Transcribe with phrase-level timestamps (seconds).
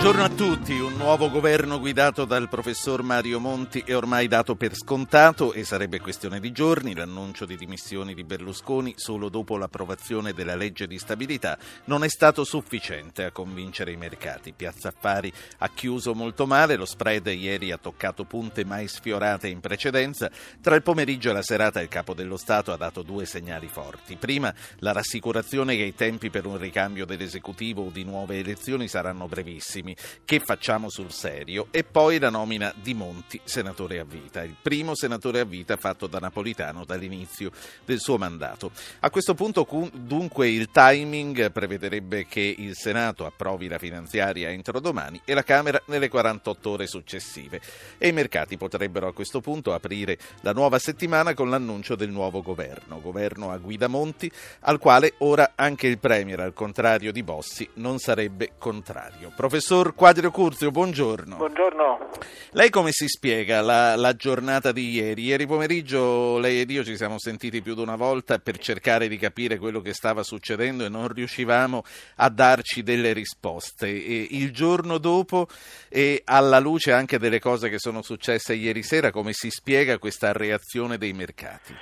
[0.00, 4.76] Buongiorno a tutti, un nuovo governo guidato dal professor Mario Monti è ormai dato per
[4.76, 6.94] scontato e sarebbe questione di giorni.
[6.94, 12.44] L'annuncio di dimissioni di Berlusconi solo dopo l'approvazione della legge di stabilità non è stato
[12.44, 14.52] sufficiente a convincere i mercati.
[14.52, 19.58] Piazza Affari ha chiuso molto male, lo spread ieri ha toccato punte mai sfiorate in
[19.58, 20.30] precedenza.
[20.60, 24.14] Tra il pomeriggio e la serata il capo dello Stato ha dato due segnali forti.
[24.14, 29.26] Prima la rassicurazione che i tempi per un ricambio dell'esecutivo o di nuove elezioni saranno
[29.26, 34.42] brevissimi temi che facciamo sul serio e poi la nomina di Monti senatore a vita,
[34.42, 37.50] il primo senatore a vita fatto da Napolitano dall'inizio
[37.84, 38.70] del suo mandato.
[39.00, 45.20] A questo punto dunque il timing prevederebbe che il Senato approvi la finanziaria entro domani
[45.24, 47.60] e la Camera nelle 48 ore successive
[47.96, 52.42] e i mercati potrebbero a questo punto aprire la nuova settimana con l'annuncio del nuovo
[52.42, 57.68] governo, governo a guida Monti, al quale ora anche il Premier, al contrario di Bossi,
[57.74, 59.32] non sarebbe contrario.
[59.34, 61.36] Professor Professor Quadrio Curzio, buongiorno.
[61.36, 62.10] Buongiorno.
[62.50, 65.22] Lei come si spiega la, la, giornata di ieri?
[65.22, 69.16] Ieri pomeriggio lei ed io ci siamo sentiti più di una volta per cercare di
[69.18, 71.84] capire quello che stava succedendo e non riuscivamo
[72.16, 73.86] a darci delle risposte.
[73.86, 75.46] E il giorno dopo,
[75.88, 80.32] e alla luce anche delle cose che sono successe ieri sera, come si spiega questa
[80.32, 81.74] reazione dei mercati?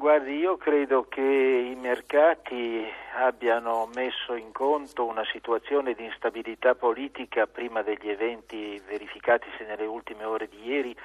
[0.00, 7.46] Guardi, io credo che i mercati abbiano messo in conto una situazione di instabilità politica
[7.46, 10.96] prima degli eventi verificatisi nelle ultime ore di ieri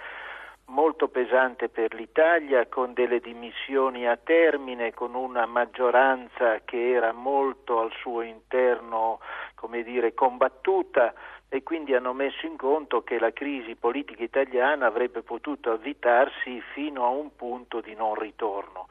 [0.68, 7.82] molto pesante per l'Italia, con delle dimissioni a termine, con una maggioranza che era molto
[7.82, 9.20] al suo interno,
[9.56, 11.14] come dire, combattuta
[11.50, 17.06] e quindi hanno messo in conto che la crisi politica italiana avrebbe potuto avvitarsi fino
[17.06, 18.88] a un punto di non ritorno.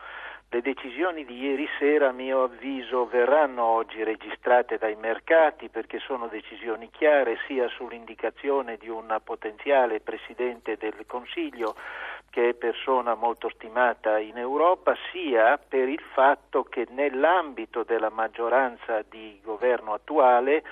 [0.55, 6.29] Le decisioni di ieri sera, a mio avviso, verranno oggi registrate dai mercati perché sono
[6.29, 11.75] decisioni chiare sia sull'indicazione di un potenziale Presidente del Consiglio
[12.35, 19.05] che è persona molto stimata in Europa, sia per il fatto che nell'ambito della maggioranza
[19.09, 20.65] di governo attuale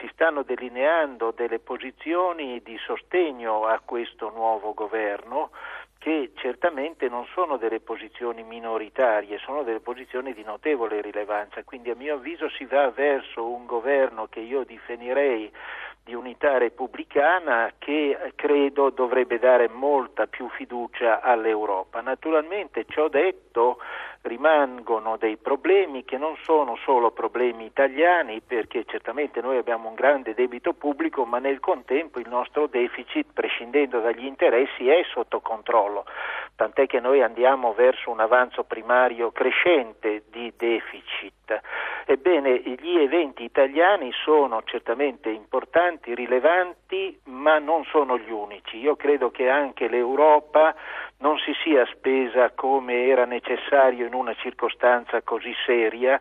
[0.00, 5.50] si stanno delineando delle posizioni di sostegno a questo nuovo governo
[5.98, 11.94] che certamente non sono delle posizioni minoritarie, sono delle posizioni di notevole rilevanza, quindi a
[11.94, 15.48] mio avviso si va verso un governo che io definirei
[16.04, 22.02] di unità repubblicana che credo dovrebbe dare molta più fiducia all'Europa.
[22.02, 23.78] Naturalmente ciò detto
[24.20, 30.34] rimangono dei problemi che non sono solo problemi italiani perché certamente noi abbiamo un grande
[30.34, 36.04] debito pubblico ma nel contempo il nostro deficit prescindendo dagli interessi è sotto controllo
[36.56, 41.60] tant'è che noi andiamo verso un avanzo primario crescente di deficit.
[42.06, 48.76] Ebbene, gli eventi italiani sono certamente importanti, rilevanti, ma non sono gli unici.
[48.78, 50.74] Io credo che anche l'Europa
[51.18, 56.20] non si sia spesa come era necessario in una circostanza così seria.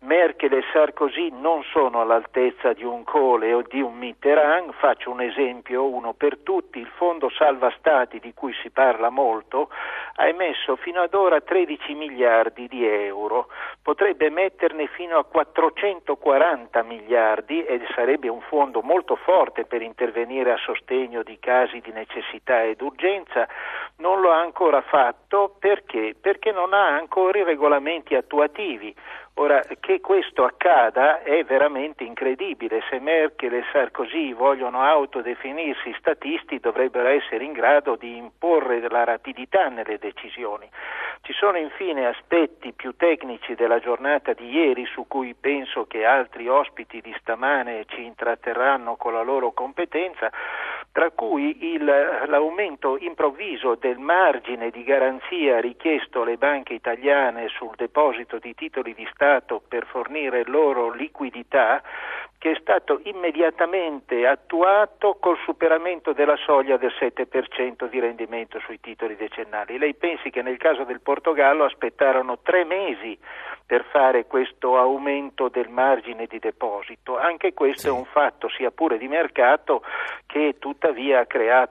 [0.00, 5.20] Merkel e Sarkozy non sono all'altezza di un Cole o di un Mitterrand, faccio un
[5.20, 9.68] esempio, uno per tutti, il fondo salva stati di cui si parla molto
[10.20, 13.48] ha emesso fino ad ora 13 miliardi di euro,
[13.82, 20.56] potrebbe metterne fino a 440 miliardi e sarebbe un fondo molto forte per intervenire a
[20.56, 23.48] sostegno di casi di necessità ed urgenza,
[23.96, 25.54] non lo ha ancora fatto.
[25.58, 26.14] Perché?
[26.20, 28.94] Perché non ha ancora i regolamenti attuativi.
[29.40, 32.82] Ora, che questo accada è veramente incredibile.
[32.90, 39.68] Se Merkel e Sarkozy vogliono autodefinirsi statisti, dovrebbero essere in grado di imporre la rapidità
[39.68, 40.68] nelle decisioni.
[41.20, 46.48] Ci sono infine aspetti più tecnici della giornata di ieri su cui penso che altri
[46.48, 50.32] ospiti di stamane ci intratterranno con la loro competenza
[50.90, 58.38] tra cui il, l'aumento improvviso del margine di garanzia richiesto alle banche italiane sul deposito
[58.38, 59.26] di titoli di Stato
[59.68, 61.82] per fornire loro liquidità
[62.38, 69.16] che è stato immediatamente attuato col superamento della soglia del 7% di rendimento sui titoli
[69.16, 69.76] decennali.
[69.76, 73.18] Lei pensi che nel caso del Portogallo aspettarono tre mesi
[73.66, 77.18] per fare questo aumento del margine di deposito.
[77.18, 77.88] Anche questo sì.
[77.88, 79.82] è un fatto, sia pure di mercato,
[80.24, 81.68] che tuttavia ha,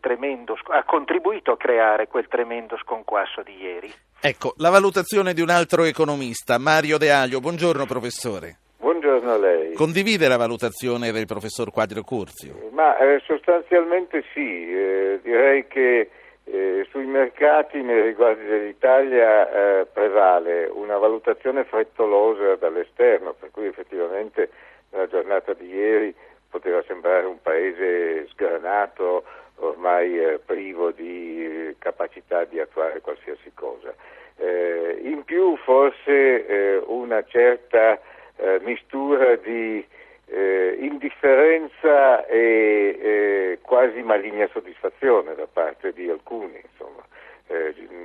[0.00, 3.92] tremendo, ha contribuito a creare quel tremendo sconquasso di ieri.
[4.22, 7.40] Ecco, la valutazione di un altro economista, Mario De Aglio.
[7.40, 8.58] Buongiorno professore.
[8.76, 9.72] Buongiorno a lei.
[9.72, 12.68] Condivide la valutazione del professor Quadrio Curzio?
[12.72, 16.10] Ma eh, sostanzialmente sì, eh, direi che
[16.52, 24.50] Eh, sui mercati nei riguardi dell'Italia eh, prevale una valutazione frettolosa dall'esterno, per cui effettivamente
[24.90, 26.12] nella giornata di ieri
[26.50, 29.22] poteva sembrare un paese sgranato,
[29.60, 33.94] ormai eh, privo di eh, capacità di attuare qualsiasi cosa.
[34.36, 38.00] Eh, in più forse eh, una certa
[38.36, 39.84] eh, mistura di
[40.26, 46.60] eh, indifferenza e quasi maligna soddisfazione da parte di alcuni.
[46.70, 47.02] Insomma.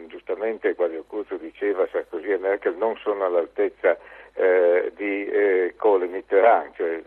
[0.08, 3.98] giustamente qualcuno diceva Sarkozy e Merkel non sono all'altezza
[4.96, 5.32] di
[5.78, 7.02] Kohl e Mitterrand, cioè,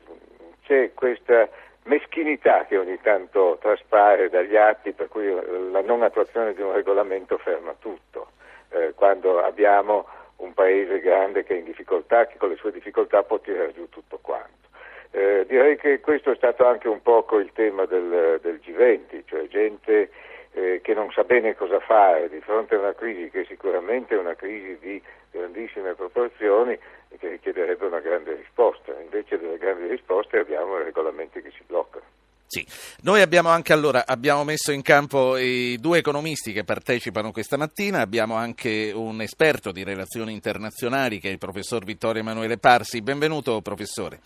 [0.65, 1.49] c'è questa
[1.88, 5.26] meschinità che ogni tanto traspare dagli atti per cui
[5.73, 8.29] la non attuazione di un regolamento ferma tutto.
[8.70, 10.06] Eh, quando abbiamo
[10.37, 13.88] un paese grande che è in difficoltà, che con le sue difficoltà può tirare giù
[13.88, 14.69] tutto quanto.
[15.11, 19.49] Eh, direi che questo è stato anche un poco il tema del, del G20, cioè
[19.49, 20.11] gente
[20.53, 24.19] eh, che non sa bene cosa fare di fronte a una crisi che sicuramente è
[24.19, 28.93] una crisi di grandissime proporzioni e che richiederebbe una grande risposta.
[29.00, 32.05] Invece delle grandi risposte abbiamo i regolamenti che si bloccano.
[32.50, 32.67] Sì,
[33.03, 38.00] noi abbiamo anche allora abbiamo messo in campo i due economisti che partecipano questa mattina,
[38.00, 43.03] abbiamo anche un esperto di relazioni internazionali che è il professor Vittorio Emanuele Parsi.
[43.03, 44.21] Benvenuto professore.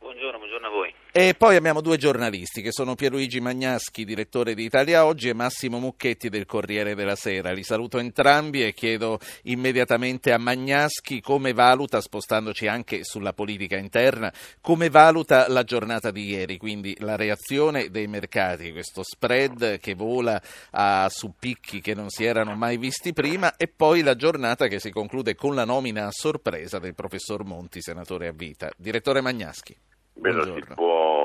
[0.00, 0.94] Buongiorno, buongiorno a voi.
[1.12, 5.80] E poi abbiamo due giornalisti che sono Pierluigi Magnaschi, direttore di Italia Oggi, e Massimo
[5.80, 7.50] Mucchetti del Corriere della Sera.
[7.50, 14.32] Li saluto entrambi e chiedo immediatamente a Magnaschi come valuta, spostandoci anche sulla politica interna,
[14.60, 20.40] come valuta la giornata di ieri, quindi la reazione dei mercati, questo spread che vola
[20.70, 24.78] a, su picchi che non si erano mai visti prima e poi la giornata che
[24.78, 28.70] si conclude con la nomina a sorpresa del professor Monti, senatore a vita.
[28.76, 29.76] Direttore Magnaschi.
[30.20, 30.32] Beh,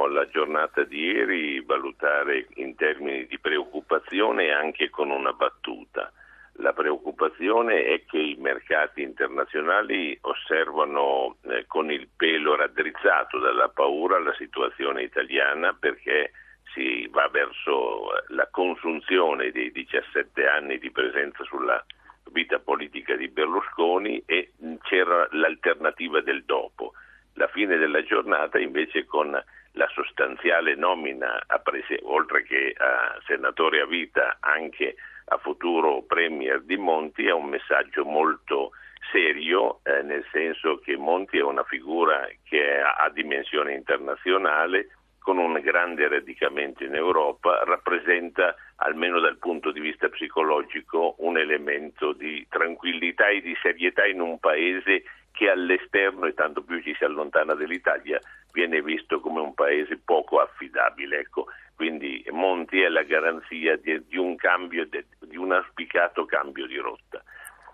[0.07, 6.11] la giornata di ieri valutare in termini di preoccupazione anche con una battuta.
[6.59, 14.19] La preoccupazione è che i mercati internazionali osservano eh, con il pelo raddrizzato dalla paura
[14.19, 16.31] la situazione italiana perché
[16.73, 21.83] si va verso la consunzione dei 17 anni di presenza sulla
[22.31, 24.53] vita politica di Berlusconi e
[24.83, 26.93] c'era l'alternativa del dopo
[27.35, 29.41] la fine della giornata invece con
[29.75, 34.95] la sostanziale nomina, a prese- oltre che a senatore a vita, anche
[35.25, 38.71] a futuro Premier di Monti, è un messaggio molto
[39.11, 44.89] serio, eh, nel senso che Monti è una figura che ha dimensione internazionale,
[45.25, 52.13] con un grande radicamento in Europa, rappresenta, almeno dal punto di vista psicologico, un elemento
[52.13, 55.01] di tranquillità e di serietà in un paese
[55.31, 58.19] che all'esterno, e tanto più ci si allontana dall'Italia,
[58.51, 61.21] viene visto come un paese poco affidabile.
[61.21, 66.77] Ecco, quindi Monti è la garanzia di, di un cambio, di, un auspicato cambio di
[66.77, 67.23] rotta.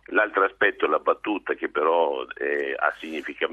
[0.05, 3.45] L'altro aspetto, la battuta, che però eh, ha signific-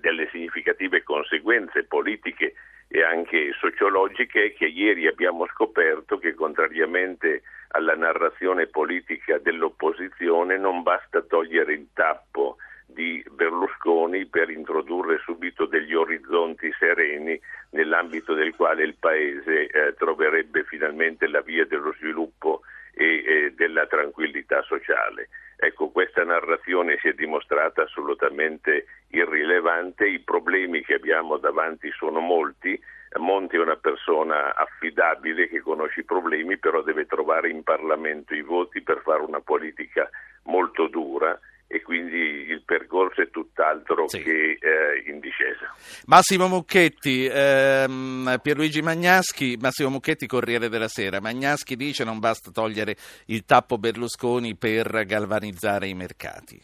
[0.00, 2.52] delle significative conseguenze politiche
[2.92, 11.22] e anche sociologiche, che ieri abbiamo scoperto che contrariamente alla narrazione politica dell'opposizione non basta
[11.22, 12.56] togliere il tappo
[12.86, 20.64] di Berlusconi per introdurre subito degli orizzonti sereni nell'ambito del quale il Paese eh, troverebbe
[20.64, 22.62] finalmente la via dello sviluppo
[22.92, 25.28] e eh, della tranquillità sociale.
[25.62, 32.80] Ecco, questa narrazione si è dimostrata assolutamente irrilevante, i problemi che abbiamo davanti sono molti,
[33.18, 38.40] Monti è una persona affidabile che conosce i problemi, però deve trovare in Parlamento i
[38.40, 40.08] voti per fare una politica
[40.44, 41.38] molto dura
[41.72, 44.20] e quindi il percorso è tutt'altro sì.
[44.20, 45.72] che eh, in discesa.
[46.06, 51.20] Massimo Mucchetti, ehm, Pierluigi Magnaschi, Massimo Mucchetti, Corriere della Sera.
[51.20, 52.96] Magnaschi dice non basta togliere
[53.26, 56.60] il tappo Berlusconi per galvanizzare i mercati.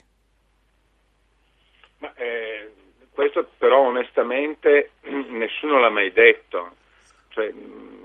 [1.98, 2.72] Ma, eh,
[3.12, 6.74] questo però onestamente nessuno l'ha mai detto.
[7.28, 8.04] Cioè, mm,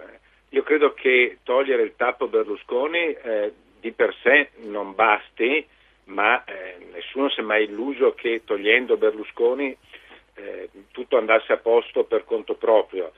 [0.50, 5.68] io credo che togliere il tappo Berlusconi eh, di per sé non basti
[6.06, 9.76] ma eh, nessuno si è mai illuso che togliendo Berlusconi
[10.36, 13.12] eh, tutto andasse a posto per conto proprio.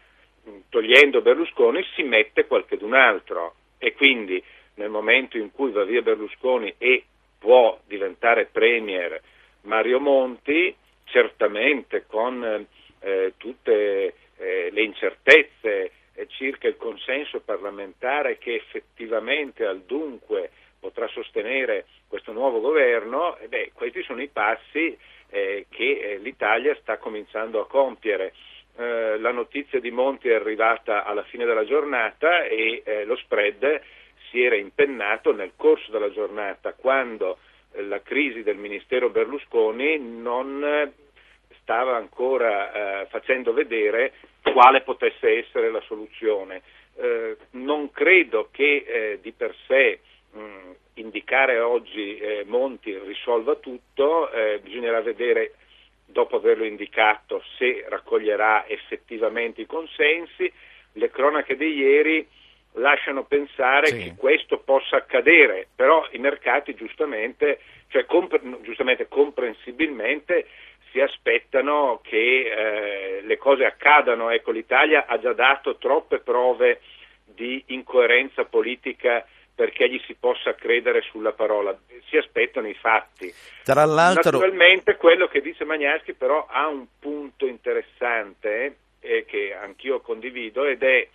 [0.70, 4.44] Togliendo Berlusconi si mette qualcun altro e quindi
[4.76, 7.06] nel momento in cui va via Berlusconi e
[7.40, 9.22] può diventare Premier
[9.62, 10.76] Mario Monti,
[11.06, 12.68] certamente con
[13.00, 20.52] eh, tutte eh, le incertezze eh, circa il consenso parlamentare che effettivamente al dunque
[20.84, 24.98] potrà sostenere questo nuovo governo, eh beh, questi sono i passi
[25.30, 28.34] eh, che eh, l'Italia sta cominciando a compiere.
[28.76, 33.82] Eh, la notizia di Monti è arrivata alla fine della giornata e eh, lo spread
[34.30, 37.38] si era impennato nel corso della giornata, quando
[37.72, 40.92] eh, la crisi del Ministero Berlusconi non eh,
[41.62, 46.62] stava ancora eh, facendo vedere quale potesse essere la soluzione.
[46.96, 50.00] Eh, non credo che eh, di per sé
[50.34, 54.30] mh, indicare oggi eh, Monti risolva tutto,
[54.62, 55.54] bisognerà vedere
[56.06, 60.52] dopo averlo indicato se raccoglierà effettivamente i consensi.
[60.94, 62.28] Le cronache di ieri
[62.74, 63.98] lasciano pensare sì.
[63.98, 70.48] che questo possa accadere, però i mercati giustamente, cioè compre- giustamente comprensibilmente
[70.92, 74.30] si aspettano che eh, le cose accadano.
[74.30, 76.82] Ecco, l'Italia ha già dato troppe prove
[77.26, 83.34] di incoerenza politica perché gli si possa credere sulla parola, si aspettano i fatti.
[83.64, 84.32] Tra l'altro...
[84.32, 90.82] Naturalmente quello che dice Magnaschi però ha un punto interessante eh, che anch'io condivido ed
[90.82, 91.08] è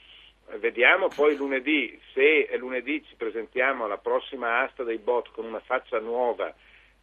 [0.56, 5.98] Vediamo poi lunedì, se lunedì ci presentiamo alla prossima asta dei bot con una faccia
[5.98, 6.52] nuova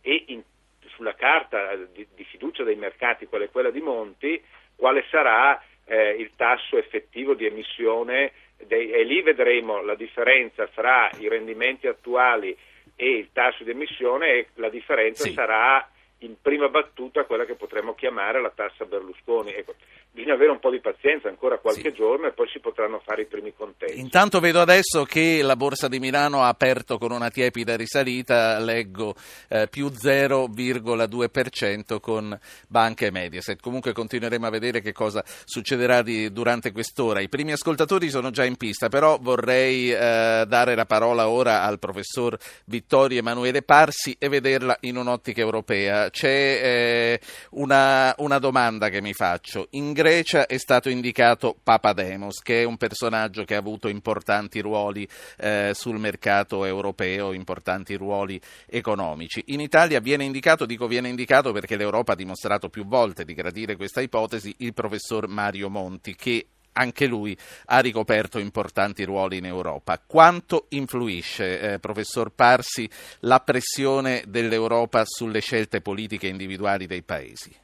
[0.02, 0.42] e in,
[0.88, 4.44] sulla carta di, di, fiducia dei mercati, quale quella di Monti,
[4.76, 11.28] quale sarà eh, il tasso effettivo di emissione e lì vedremo la differenza fra i
[11.28, 12.56] rendimenti attuali
[12.96, 15.34] e il tasso di emissione e la differenza sì.
[15.34, 15.88] sarà
[16.20, 19.54] in prima battuta quella che potremmo chiamare la tassa Berlusconi.
[19.54, 19.76] Ecco,
[20.16, 21.94] bisogna avere un po' di pazienza, ancora qualche sì.
[21.94, 24.00] giorno e poi si potranno fare i primi contesti.
[24.00, 29.14] Intanto vedo adesso che la Borsa di Milano ha aperto con una tiepida risalita, leggo
[29.50, 33.60] eh, più 0,2% con Banca e Mediaset.
[33.60, 37.20] Comunque continueremo a vedere che cosa succederà di, durante quest'ora.
[37.20, 41.78] I primi ascoltatori sono già in pista, però vorrei eh, dare la parola ora al
[41.78, 46.10] professor Vittorio Emanuele Parsi e vederla in un'ottica europea.
[46.10, 47.20] C'è eh,
[47.52, 49.68] una, una domanda che mi faccio.
[49.72, 55.08] In Grecia è stato indicato Papademos, che è un personaggio che ha avuto importanti ruoli
[55.38, 59.42] eh, sul mercato europeo, importanti ruoli economici.
[59.48, 63.76] In Italia viene indicato, dico viene indicato perché l'Europa ha dimostrato più volte di gradire
[63.76, 67.36] questa ipotesi, il professor Mario Monti, che anche lui
[67.66, 70.00] ha ricoperto importanti ruoli in Europa.
[70.06, 72.88] Quanto influisce, eh, professor Parsi,
[73.22, 77.64] la pressione dell'Europa sulle scelte politiche individuali dei paesi?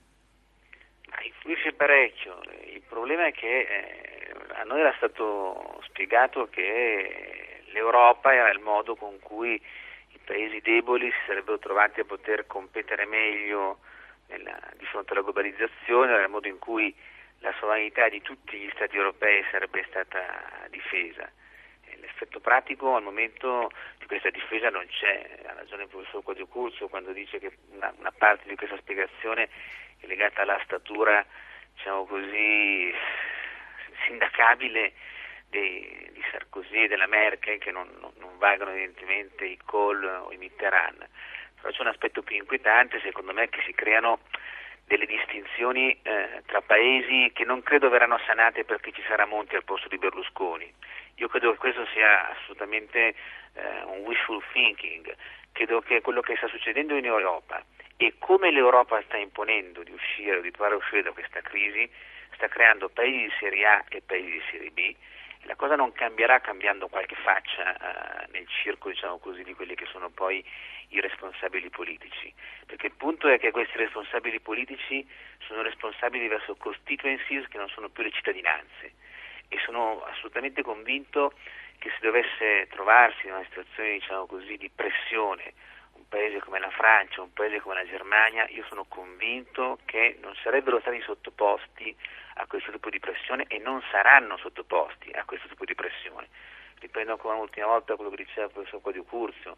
[1.82, 2.40] Parecchio.
[2.66, 8.96] Il problema è che eh, a noi era stato spiegato che l'Europa era il modo
[8.96, 13.80] con cui i paesi deboli si sarebbero trovati a poter competere meglio
[14.28, 16.94] nella, di fronte alla globalizzazione, era il modo in cui
[17.40, 21.28] la sovranità di tutti gli Stati europei sarebbe stata difesa.
[22.00, 26.90] L'effetto pratico al momento di questa difesa non c'è, ha ragione il professor Quadio Curso
[26.90, 29.50] quando dice che una, una parte di questa spiegazione
[30.00, 31.26] è legata alla statura,
[31.74, 32.94] diciamo così,
[34.06, 34.94] sindacabile
[35.50, 40.32] di, di Sarkozy e della Merkel che non, non, non valgono evidentemente i Kohl o
[40.32, 41.08] i Mitterrand.
[41.60, 44.20] Però c'è un aspetto più inquietante, secondo me, che si creano
[44.86, 49.64] delle distinzioni eh, tra paesi che non credo verranno sanate perché ci sarà Monti al
[49.64, 50.74] posto di Berlusconi.
[51.16, 53.14] Io credo che questo sia assolutamente
[53.54, 55.16] eh, un wishful thinking,
[55.52, 57.64] credo che quello che sta succedendo in Europa
[58.02, 61.88] e come l'Europa sta imponendo di uscire di provare a uscire da questa crisi
[62.34, 64.96] sta creando paesi di serie A e paesi di serie B.
[65.44, 69.86] La cosa non cambierà cambiando qualche faccia uh, nel circo diciamo così, di quelli che
[69.86, 70.44] sono poi
[70.90, 72.34] i responsabili politici,
[72.66, 75.08] perché il punto è che questi responsabili politici
[75.46, 78.94] sono responsabili verso constituencies che non sono più le cittadinanze.
[79.48, 81.34] E sono assolutamente convinto
[81.78, 85.54] che se dovesse trovarsi in una situazione diciamo così, di pressione
[86.12, 90.82] paese come la Francia, un paese come la Germania, io sono convinto che non sarebbero
[90.82, 91.96] stati sottoposti
[92.36, 96.28] a questo tipo di pressione e non saranno sottoposti a questo tipo di pressione.
[96.80, 99.56] Riprendo ancora un'ultima volta quello che diceva il professor Quadio Curzio,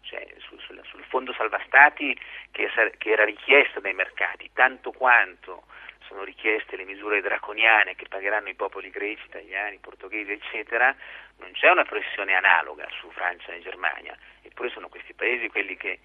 [0.00, 2.18] cioè sul, sul, sul fondo salva stati
[2.50, 2.68] che,
[2.98, 5.62] che era richiesto dai mercati, tanto quanto
[6.08, 10.92] sono richieste le misure draconiane che pagheranno i popoli greci, italiani, portoghesi, eccetera,
[11.38, 14.16] non c'è una pressione analoga su Francia e Germania,
[14.52, 15.98] eppure sono questi paesi quelli che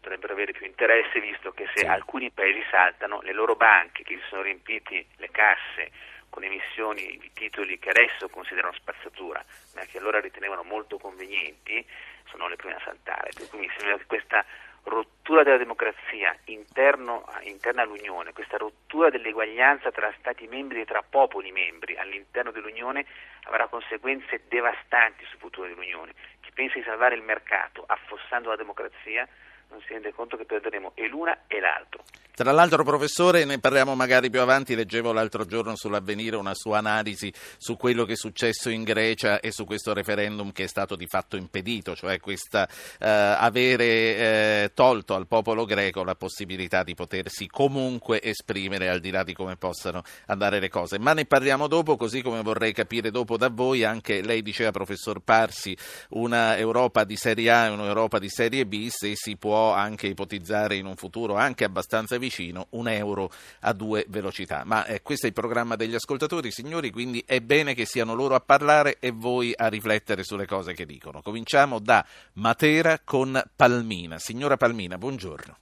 [0.00, 1.86] dovrebbero avere più interesse visto che se sì.
[1.86, 5.90] alcuni paesi saltano, le loro banche che si sono riempiti le casse
[6.28, 9.42] con emissioni di titoli che adesso considerano spazzatura,
[9.74, 11.84] ma che allora ritenevano molto convenienti,
[12.28, 13.30] sono le prime a saltare.
[13.34, 14.44] Per cui mi sembra che questa
[14.82, 21.50] rottura della democrazia interno, interna all'Unione, questa rottura dell'eguaglianza tra Stati membri e tra popoli
[21.50, 23.06] membri all'interno dell'Unione
[23.44, 26.12] avrà conseguenze devastanti sul futuro dell'Unione.
[26.56, 29.28] Pensa di salvare il mercato affossando la democrazia
[29.70, 32.02] non si rende conto che perderemo e l'una e l'altro.
[32.36, 34.74] Tra l'altro, professore, ne parliamo magari più avanti.
[34.74, 39.50] Leggevo l'altro giorno sull'avvenire una sua analisi su quello che è successo in Grecia e
[39.50, 42.68] su questo referendum che è stato di fatto impedito, cioè questa
[42.98, 49.10] eh, avere eh, tolto al popolo greco la possibilità di potersi comunque esprimere al di
[49.10, 50.98] là di come possano andare le cose.
[50.98, 55.20] Ma ne parliamo dopo, così come vorrei capire dopo da voi anche lei diceva, professor
[55.20, 55.74] Parsi,
[56.10, 60.76] una Europa di serie A e un'Europa di serie B, se si può anche ipotizzare
[60.76, 64.62] in un futuro anche abbastanza vicino un euro a due velocità.
[64.64, 68.34] Ma eh, questo è il programma degli ascoltatori, signori, quindi è bene che siano loro
[68.34, 71.22] a parlare e voi a riflettere sulle cose che dicono.
[71.22, 74.18] Cominciamo da Matera con Palmina.
[74.18, 75.56] Signora Palmina, buongiorno.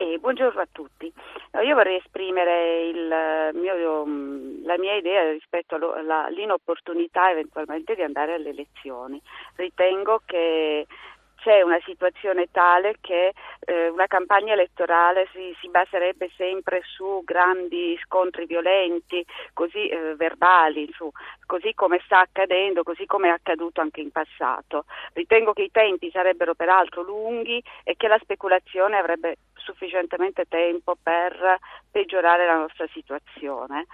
[0.00, 1.12] Eh, buongiorno a tutti.
[1.64, 2.92] Io vorrei esprimere
[3.52, 9.20] mio, mm, la mia idea rispetto all'inopportunità eventualmente di andare alle elezioni.
[9.56, 10.86] Ritengo che
[11.48, 17.98] c'è una situazione tale che eh, una campagna elettorale si, si, baserebbe sempre su grandi
[18.04, 19.24] scontri violenti,
[19.54, 21.10] così eh, verbali, su,
[21.46, 24.84] così come sta accadendo, così come è accaduto anche in passato.
[25.14, 31.58] Ritengo che i tempi sarebbero peraltro lunghi e che la speculazione avrebbe sufficientemente tempo per
[31.90, 33.86] peggiorare la nostra situazione.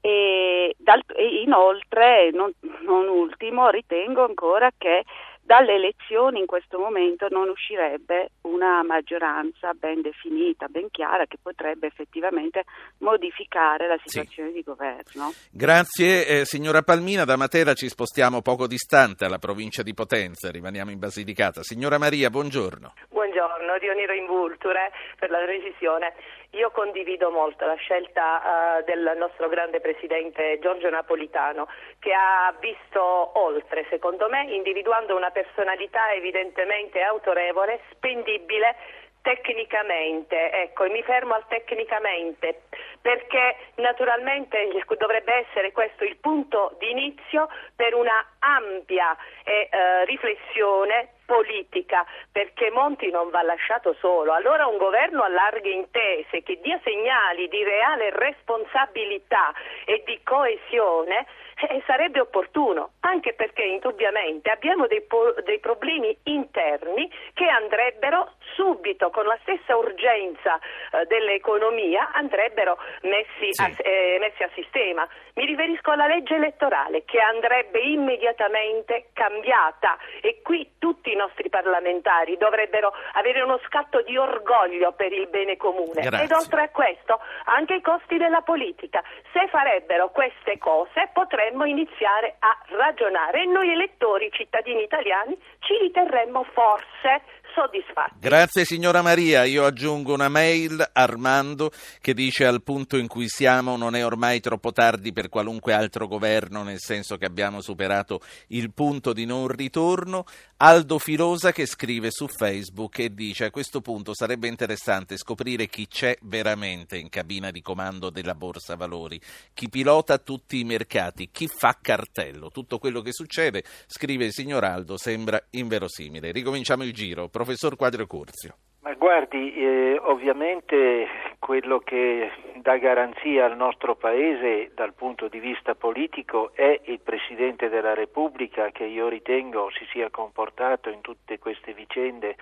[0.00, 5.04] E, dal, e inoltre, non, non ultimo, ritengo ancora che
[5.44, 11.86] dalle elezioni in questo momento non uscirebbe una maggioranza ben definita, ben chiara, che potrebbe
[11.86, 12.64] effettivamente
[12.98, 14.54] modificare la situazione sì.
[14.54, 15.32] di governo.
[15.50, 20.90] Grazie eh, signora Palmina, da Matera ci spostiamo poco distante alla provincia di Potenza, rimaniamo
[20.90, 21.62] in Basilicata.
[21.62, 22.94] Signora Maria, buongiorno.
[23.10, 26.14] Buongiorno, Dioniro Invulture per la precisione.
[26.54, 31.66] Io condivido molto la scelta uh, del nostro grande presidente Giorgio Napolitano
[31.98, 33.02] che ha visto
[33.40, 38.76] oltre, secondo me, individuando una personalità evidentemente autorevole, spendibile
[39.20, 42.64] tecnicamente, ecco, e mi fermo al tecnicamente,
[43.00, 52.04] perché naturalmente dovrebbe essere questo il punto di inizio per una ampia eh, riflessione politica,
[52.30, 54.32] perché Monti non va lasciato solo.
[54.32, 59.52] Allora un governo a larghe intese che dia segnali di reale responsabilità
[59.84, 61.26] e di coesione
[61.68, 69.10] eh, sarebbe opportuno, anche perché indubbiamente abbiamo dei, po- dei, problemi interni che andrebbero subito,
[69.10, 73.62] con la stessa urgenza eh, dell'economia, andrebbero messi, sì.
[73.62, 75.06] a, eh, messi, a, sistema.
[75.34, 82.36] Mi riferisco alla legge elettorale che andrebbe immediatamente cambiata e qui tutti i nostri parlamentari
[82.36, 86.02] dovrebbero avere uno scatto di orgoglio per il bene comune.
[86.02, 86.24] Grazie.
[86.24, 89.02] Ed oltre a questo anche i costi della politica.
[89.32, 96.44] Se farebbero queste cose potremmo iniziare a ragionare e noi elettori, cittadini italiani, ci riterremmo
[96.52, 97.22] forse
[97.54, 98.18] soddisfatti.
[98.18, 103.76] Grazie signora Maria, io aggiungo una mail Armando che dice al punto in cui siamo
[103.76, 108.72] non è ormai troppo tardi per qualunque altro governo, nel senso che abbiamo superato il
[108.72, 110.24] punto di non ritorno.
[110.56, 115.86] Aldo Filosa che scrive su Facebook e dice a questo punto sarebbe interessante scoprire chi
[115.86, 119.20] c'è veramente in cabina di comando della Borsa Valori,
[119.52, 122.50] chi pilota tutti i mercati, chi fa cartello.
[122.50, 126.32] Tutto quello che succede, scrive il signor Aldo, sembra inverosimile.
[126.32, 128.56] Ricominciamo il giro professor Quadro Curzio.
[128.80, 131.06] Ma guardi, eh, ovviamente
[131.38, 137.68] quello che dà garanzia al nostro Paese dal punto di vista politico è il Presidente
[137.68, 142.36] della Repubblica che io ritengo si sia comportato in tutte queste vicende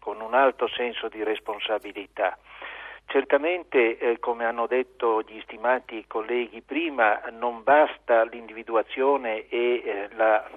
[0.00, 2.36] con un alto senso di responsabilità.
[3.06, 10.48] Certamente, eh, come hanno detto gli stimati colleghi prima, non basta l'individuazione e eh, la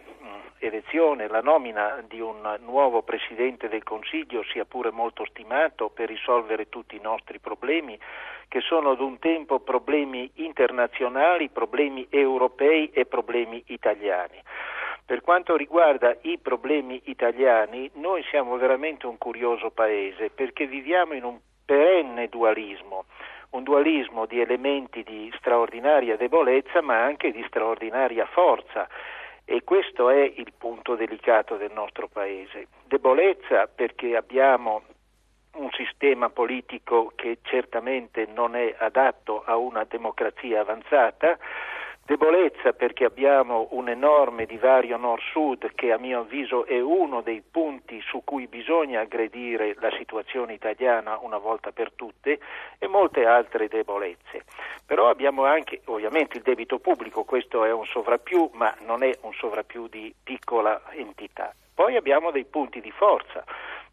[0.60, 6.70] elezione, la nomina di un nuovo Presidente del Consiglio, sia pure molto stimato, per risolvere
[6.70, 7.98] tutti i nostri problemi,
[8.48, 14.42] che sono ad un tempo problemi internazionali, problemi europei e problemi italiani.
[15.06, 21.24] Per quanto riguarda i problemi italiani, noi siamo veramente un curioso paese perché viviamo in
[21.24, 23.06] un perenne dualismo,
[23.52, 28.88] un dualismo di elementi di straordinaria debolezza ma anche di straordinaria forza
[29.46, 32.68] e questo è il punto delicato del nostro Paese.
[32.86, 34.84] Debolezza perché abbiamo
[35.56, 41.38] un sistema politico che certamente non è adatto a una democrazia avanzata,
[42.08, 48.00] Debolezza perché abbiamo un enorme divario nord-sud che a mio avviso è uno dei punti
[48.02, 52.38] su cui bisogna aggredire la situazione italiana una volta per tutte
[52.78, 54.44] e molte altre debolezze.
[54.86, 59.34] Però abbiamo anche ovviamente il debito pubblico, questo è un sovrappiù ma non è un
[59.34, 61.56] sovrappiù di piccola entità.
[61.74, 63.44] Poi abbiamo dei punti di forza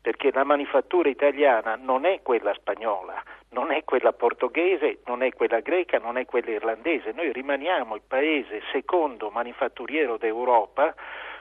[0.02, 5.60] perché la manifattura italiana non è quella spagnola, non è quella portoghese, non è quella
[5.60, 7.12] greca, non è quella irlandese.
[7.12, 10.92] Noi rimaniamo il paese secondo manifatturiero d'Europa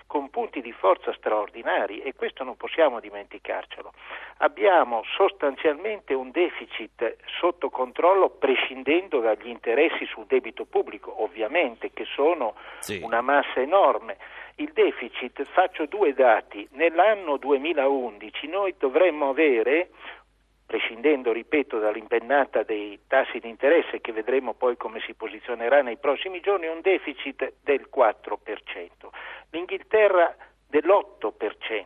[0.06, 3.94] con punti di forza straordinari e questo non possiamo dimenticarcelo.
[4.40, 12.56] Abbiamo sostanzialmente un deficit sotto controllo prescindendo dagli interessi sul debito pubblico, ovviamente che sono
[12.80, 13.00] sì.
[13.02, 14.18] una massa enorme.
[14.62, 19.90] Il deficit, faccio due dati, nell'anno 2011 noi dovremmo avere
[20.68, 26.42] prescindendo, ripeto, dall'impennata dei tassi di interesse che vedremo poi come si posizionerà nei prossimi
[26.42, 28.38] giorni, un deficit del 4%,
[29.50, 30.36] l'Inghilterra
[30.68, 31.84] dell'8%,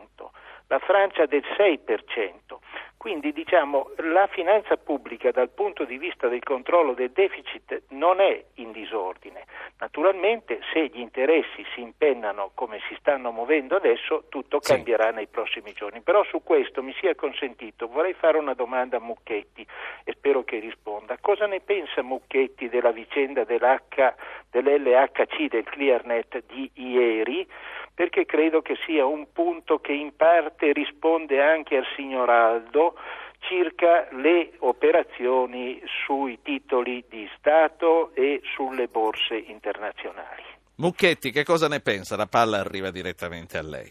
[0.68, 2.60] la Francia del 6%.
[3.06, 8.44] Quindi diciamo la finanza pubblica dal punto di vista del controllo del deficit non è
[8.56, 9.46] in disordine.
[9.78, 14.72] Naturalmente se gli interessi si impennano come si stanno muovendo adesso tutto sì.
[14.72, 16.02] cambierà nei prossimi giorni.
[16.02, 19.64] Però su questo mi sia consentito, vorrei fare una domanda a Mucchetti
[20.04, 21.20] e spero che risponda.
[21.22, 24.16] Cosa ne pensa Mucchetti della vicenda dell'H,
[24.50, 27.48] dell'LHC, del ClearNet di ieri?
[27.96, 32.96] Perché credo che sia un punto che in parte risponde anche al signor Aldo
[33.40, 40.44] circa le operazioni sui titoli di Stato e sulle borse internazionali.
[40.76, 42.18] Mucchetti, che cosa ne pensa?
[42.18, 43.90] La palla arriva direttamente a lei.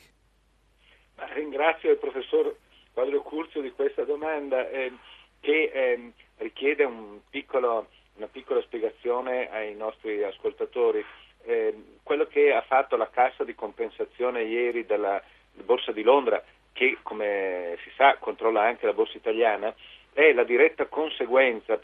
[1.17, 2.55] Ma ringrazio il professor
[2.93, 4.93] Quadro Curzio di questa domanda eh,
[5.41, 11.03] che eh, richiede un piccolo, una piccola spiegazione ai nostri ascoltatori
[11.45, 15.23] eh, quello che ha fatto la cassa di compensazione ieri della
[15.65, 19.75] Borsa di Londra, che come si sa controlla anche la Borsa italiana,
[20.13, 21.79] è la diretta conseguenza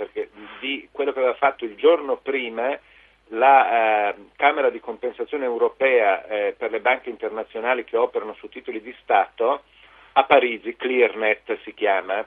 [0.61, 2.79] di quello che aveva fatto il giorno prima
[3.33, 8.81] la eh, Camera di compensazione europea eh, per le banche internazionali che operano su titoli
[8.81, 9.63] di Stato
[10.13, 12.27] a Parigi, ClearNet si chiama,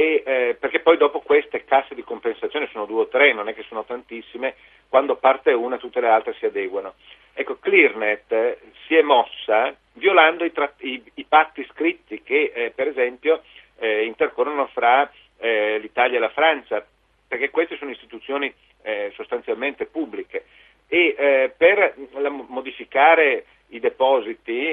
[0.00, 3.54] e, eh, perché poi dopo queste casse di compensazione sono due o tre, non è
[3.54, 4.54] che sono tantissime,
[4.88, 6.94] quando parte una tutte le altre si adeguano.
[7.34, 12.70] Ecco, ClearNet eh, si è mossa violando i, tra- i, i patti scritti che eh,
[12.70, 13.42] per esempio
[13.78, 16.82] eh, intercorrono fra eh, l'Italia e la Francia,
[17.28, 20.46] perché queste sono istituzioni eh, sostanzialmente pubbliche
[20.88, 24.69] e per la, modificare i depositi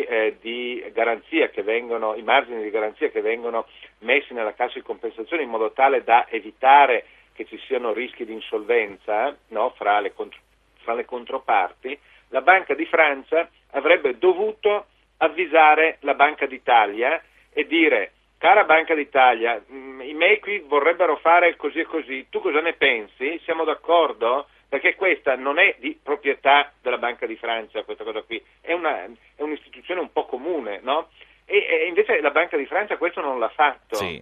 [1.58, 3.66] che vengono, i margini di garanzia che vengono
[4.02, 8.34] messi nella cassa di compensazione in modo tale da evitare che ci siano rischi di
[8.34, 10.40] insolvenza no, fra, le contro,
[10.84, 14.86] fra le controparti, la Banca di Francia avrebbe dovuto
[15.18, 17.20] avvisare la Banca d'Italia
[17.52, 22.40] e dire cara Banca d'Italia, mh, i miei qui vorrebbero fare così e così, tu
[22.40, 23.42] cosa ne pensi?
[23.44, 24.46] Siamo d'accordo?
[24.70, 29.06] perché questa non è di proprietà della Banca di Francia, questa cosa qui, è, una,
[29.06, 31.10] è un'istituzione un po' comune, no?
[31.50, 34.22] E, e, invece la Banca di Francia questo non l'ha fatto, sì.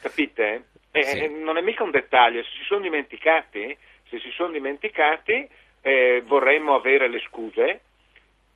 [0.00, 0.68] capite?
[0.92, 1.28] E, sì.
[1.42, 3.76] non è mica un dettaglio, se si sono dimenticati,
[4.08, 5.48] se si sono dimenticati
[5.82, 7.80] eh, vorremmo avere le scuse,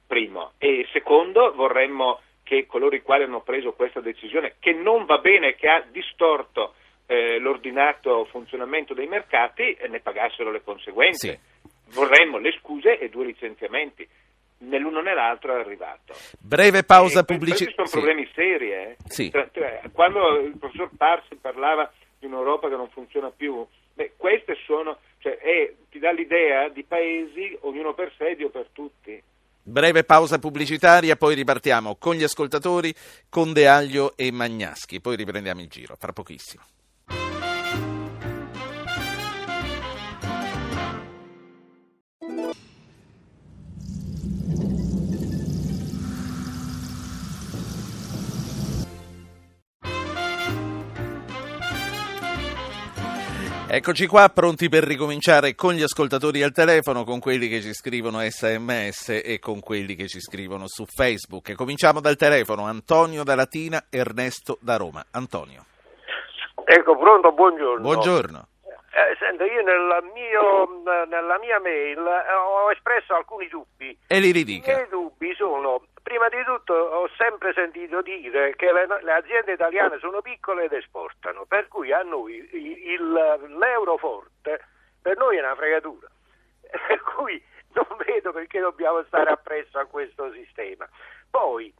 [0.06, 5.18] primo, e secondo vorremmo che coloro i quali hanno preso questa decisione, che non va
[5.18, 6.74] bene, che ha distorto
[7.06, 11.28] eh, l'ordinato funzionamento dei mercati e ne pagassero le conseguenze.
[11.28, 11.66] Sì.
[11.94, 14.06] Vorremmo le scuse e due licenziamenti.
[14.60, 16.14] Né l'uno né l'altro è arrivato.
[16.38, 17.74] Breve pausa pubblicitaria.
[17.74, 18.72] Questi sono problemi seri.
[18.72, 18.96] Eh?
[19.06, 19.30] Sì.
[19.30, 24.98] Cioè, quando il professor Parsi parlava di un'Europa che non funziona più, beh, queste sono,
[25.18, 29.22] cioè, è, ti dà l'idea di paesi, ognuno per sé, Dio per tutti.
[29.62, 32.92] Breve pausa pubblicitaria, poi ripartiamo con gli ascoltatori,
[33.28, 36.62] con De Aglio e Magnaschi, poi riprendiamo il giro, fra pochissimo.
[53.70, 58.18] Eccoci qua, pronti per ricominciare con gli ascoltatori al telefono, con quelli che ci scrivono
[58.20, 61.52] sms e con quelli che ci scrivono su Facebook.
[61.54, 65.04] Cominciamo dal telefono, Antonio da Latina, Ernesto da Roma.
[65.10, 65.66] Antonio.
[66.64, 67.82] Ecco, pronto, buongiorno.
[67.82, 68.48] Buongiorno.
[68.64, 73.96] Eh, senta, io nella, mio, nella, mia mail eh, ho espresso alcuni dubbi.
[74.06, 74.72] E li ridica.
[74.72, 79.52] I miei dubbi sono Prima di tutto ho sempre sentito dire che le, le, aziende
[79.52, 83.12] italiane sono piccole ed esportano, per cui a noi il,
[83.58, 84.64] l'euro forte
[85.02, 86.08] per noi è una fregatura.
[86.88, 87.42] Per cui
[87.74, 90.88] non vedo perché dobbiamo stare appresso a questo sistema.
[91.30, 91.72] Poi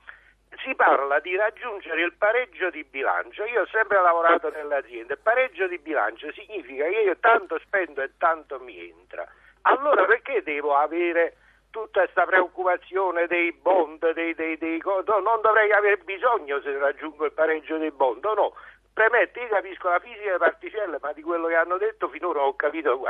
[0.62, 3.44] si parla di raggiungere il pareggio di bilancio.
[3.46, 5.14] Io ho sempre lavorato nelle aziende.
[5.14, 9.26] Il pareggio di bilancio significa che io tanto spendo e tanto mi entra.
[9.62, 11.36] Allora perché devo avere
[11.70, 17.26] tutta questa preoccupazione dei bond, dei, dei, dei, no, non dovrei avere bisogno se raggiungo
[17.26, 18.52] il pareggio dei bond, no.
[18.92, 22.56] Premetto, io capisco la fisica delle particelle, ma di quello che hanno detto finora ho
[22.56, 23.00] capito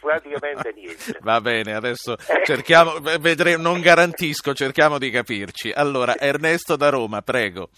[0.00, 1.18] praticamente niente.
[1.22, 5.70] Va bene, adesso cerchiamo, vedremo, non garantisco, cerchiamo di capirci.
[5.72, 7.68] Allora, Ernesto da Roma, prego.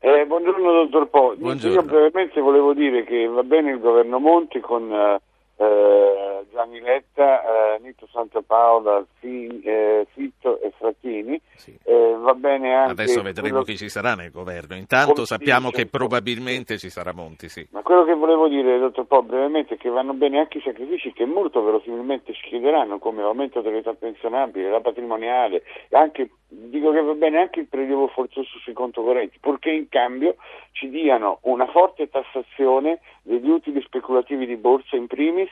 [0.00, 1.34] Eh, buongiorno dottor Po.
[1.34, 1.80] Buongiorno.
[1.80, 5.20] Io brevemente volevo dire che va bene il governo Monti con eh,
[5.56, 7.42] eh, Gianni Letta,
[7.74, 11.40] eh, Nito Santapaola, Fi, eh, Fitto e Frattini.
[11.54, 11.76] Sì.
[11.84, 14.74] Eh, va bene anche Adesso vedremo quello- chi ci sarà nel governo.
[14.76, 17.66] Intanto sappiamo dice- che probabilmente ci sarà Monti, sì.
[17.70, 21.12] Ma quello che volevo dire, dottor Po, brevemente, è che vanno bene anche i sacrifici
[21.12, 27.14] che molto verosimilmente ci chiederanno, come l'aumento dell'età pensionabile, la patrimoniale, anche, dico che va
[27.14, 30.36] bene anche il prelievo forzoso sui conto correnti, purché in cambio
[30.72, 35.50] ci diano una forte tassazione degli utili speculativi di borsa in primis,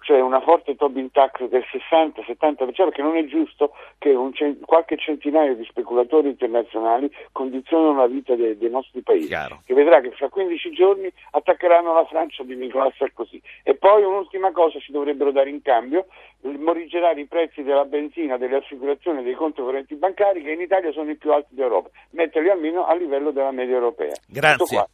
[0.00, 4.96] cioè una forte Tobin tax del 60-70%, perché non è giusto che un cen- qualche
[4.96, 9.62] centinaio di speculatori internazionali condizionino la vita de- dei nostri paesi Chiaro.
[9.64, 13.40] che vedrà che fra 15 giorni attaccheranno la Francia di Nicolas Sarkozy.
[13.62, 16.06] E poi un'ultima cosa ci dovrebbero dare in cambio,
[16.42, 21.10] morigerare i prezzi della benzina, delle assicurazioni dei conti correnti bancari che in Italia sono
[21.10, 24.14] i più alti d'Europa, metterli almeno a livello della media europea.
[24.26, 24.86] Grazie.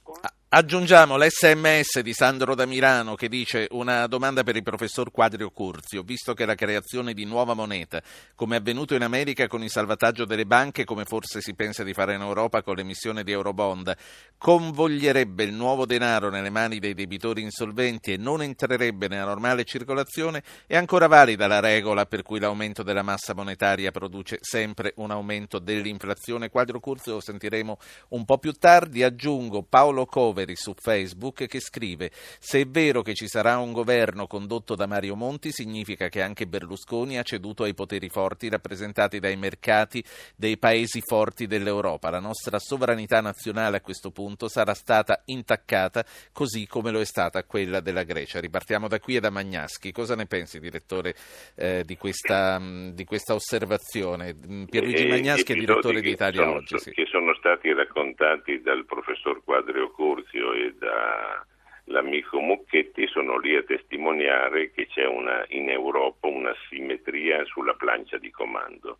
[0.55, 6.03] Aggiungiamo l'SMS di Sandro da Milano che dice una domanda per il professor Quadrio Curzio,
[6.03, 8.03] visto che la creazione di nuova moneta,
[8.35, 11.95] come è avvenuto in America con il salvataggio delle banche, come forse si pensa di
[11.95, 13.97] fare in Europa con l'emissione di Eurobond,
[14.37, 20.43] convoglierebbe il nuovo denaro nelle mani dei debitori insolventi e non entrerebbe nella normale circolazione,
[20.67, 25.31] è ancora valida la regola per cui l'aumento della massa monetaria produce sempre un aumento
[25.61, 26.51] dell'inflazione.
[26.51, 29.03] Quadrio Curzio lo sentiremo un po' più tardi.
[29.03, 34.27] Aggiungo Paolo Coveri su Facebook che scrive: Se è vero che ci sarà un governo
[34.27, 39.37] condotto da Mario Monti, significa che anche Berlusconi ha ceduto ai poteri forti rappresentati dai
[39.37, 40.03] mercati
[40.37, 42.11] dei paesi forti dell'Europa.
[42.11, 47.45] La nostra sovranità nazionale a questo punto sarà stata intaccata, così come lo è stata
[47.45, 48.41] quella della Grecia.
[48.41, 49.93] Ripartiamo da qui e da Magnaschi.
[49.93, 51.15] Cosa ne pensi, direttore,
[51.55, 52.61] eh, di, questa,
[52.93, 54.35] di questa osservazione?
[54.35, 56.79] Pierluigi Magnaschi è direttore che di Italia sono- Oggi.
[56.79, 56.91] Sì.
[56.93, 64.71] Che sono stati raccontati dal professor Quadrio Curzio e dall'amico Mucchetti sono lì a testimoniare
[64.73, 68.99] che c'è una, in Europa una simmetria sulla plancia di comando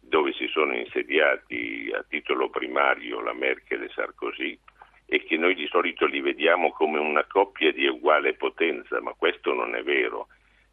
[0.00, 4.58] dove si sono insediati a titolo primario la Merkel e Sarkozy
[5.06, 9.52] e che noi di solito li vediamo come una coppia di uguale potenza, ma questo
[9.52, 10.28] non è vero.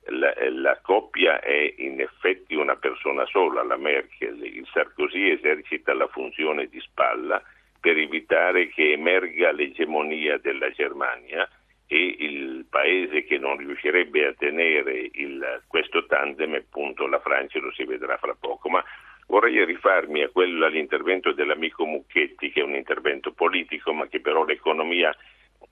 [0.08, 6.08] La, la coppia è in effetti una persona sola, la Merkel, il Sarkozy esercita la
[6.08, 7.42] funzione di spalla
[7.80, 11.48] per evitare che emerga l'egemonia della Germania
[11.88, 17.72] e il paese che non riuscirebbe a tenere il, questo tandem, appunto la Francia, lo
[17.72, 18.70] si vedrà fra poco.
[18.70, 18.84] Ma
[19.28, 24.44] vorrei rifarmi a quello, all'intervento dell'amico Mucchetti, che è un intervento politico, ma che però
[24.44, 25.16] l'economia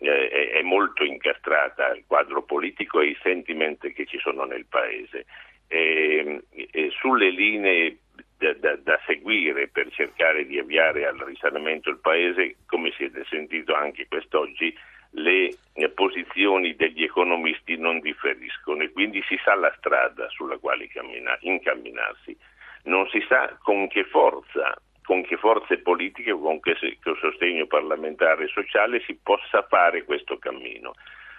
[0.01, 5.25] eh, è, molto incastrata al quadro politico e ai sentimenti che ci sono nel paese.
[5.67, 7.99] E, e sulle linee
[8.37, 13.73] da, da, da, seguire per cercare di avviare al risanamento il paese, come siete sentito
[13.73, 14.75] anche quest'oggi,
[15.11, 15.55] le
[15.93, 22.35] posizioni degli economisti non differiscono e quindi si sa la strada sulla quale cammina, incamminarsi.
[22.83, 24.75] Non si sa con che forza,
[25.11, 30.37] con che forze politiche, con che, che sostegno parlamentare e sociale si possa fare questo
[30.37, 30.93] cammino.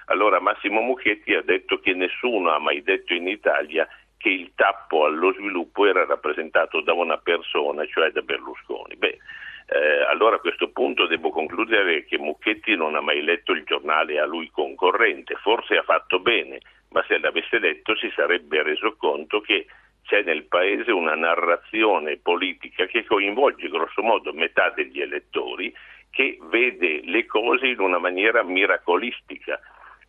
[0.09, 5.07] Allora Massimo Mucchetti ha detto che nessuno ha mai detto in Italia che il tappo
[5.07, 8.95] allo sviluppo era rappresentato da una persona, cioè da Berlusconi.
[8.97, 9.17] Beh,
[9.69, 14.21] eh, allora a questo punto devo concludere che Mucchetti non ha mai letto il giornale
[14.21, 19.41] a lui concorrente, forse ha fatto bene, ma se l'avesse letto si sarebbe reso conto
[19.41, 19.65] che
[20.13, 25.73] c'è nel paese una narrazione politica che coinvolge grosso modo metà degli elettori
[26.11, 29.59] che vede le cose in una maniera miracolistica.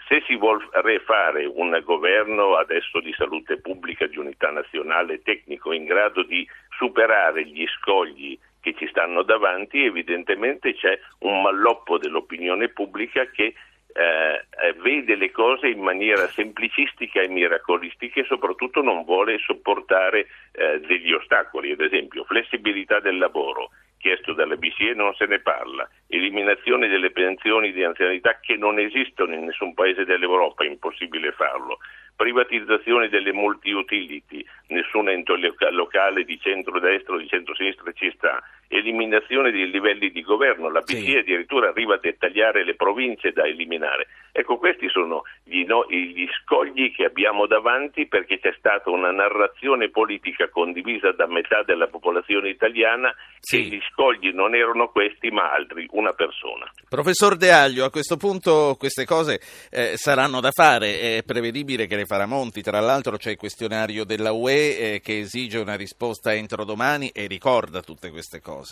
[0.10, 0.68] Se si vuole
[1.06, 6.46] fare un governo adesso di salute pubblica, di unità nazionale tecnico in grado di
[6.78, 13.54] superare gli scogli che ci stanno davanti, evidentemente c'è un malloppo dell'opinione pubblica che
[13.94, 20.80] eh, vede le cose in maniera semplicistica e miracolistica e soprattutto non vuole sopportare eh,
[20.80, 26.88] degli ostacoli, ad esempio flessibilità del lavoro, chiesto dalla BCE non se ne parla, eliminazione
[26.88, 31.78] delle pensioni di anzianità che non esistono in nessun paese dell'Europa, impossibile farlo,
[32.16, 35.34] privatizzazione delle multi-utility, nessun ente
[35.72, 38.42] locale di centro-destra o di centro-sinistra ci sta,
[38.74, 41.18] eliminazione dei livelli di governo, la BCE sì.
[41.18, 44.08] addirittura arriva a dettagliare le province da eliminare.
[44.32, 49.90] Ecco, questi sono gli, no, gli, scogli che abbiamo davanti perché c'è stata una narrazione
[49.90, 53.58] politica condivisa da metà della popolazione italiana sì.
[53.58, 56.72] che gli scogli non erano questi ma altri, una persona.
[56.90, 61.96] Professor De Aglio, a questo punto queste cose eh, saranno da fare, è prevedibile che
[61.96, 66.34] le farà Monti, tra l'altro c'è il questionario della UE eh, che esige una risposta
[66.34, 68.63] entro domani e ricorda tutte queste cose.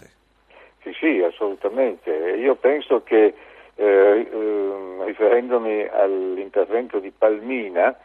[0.82, 2.12] Sì, sì, assolutamente.
[2.12, 3.34] Io penso che
[3.75, 7.95] eh, eh, riferendomi all'intervento di Palmina,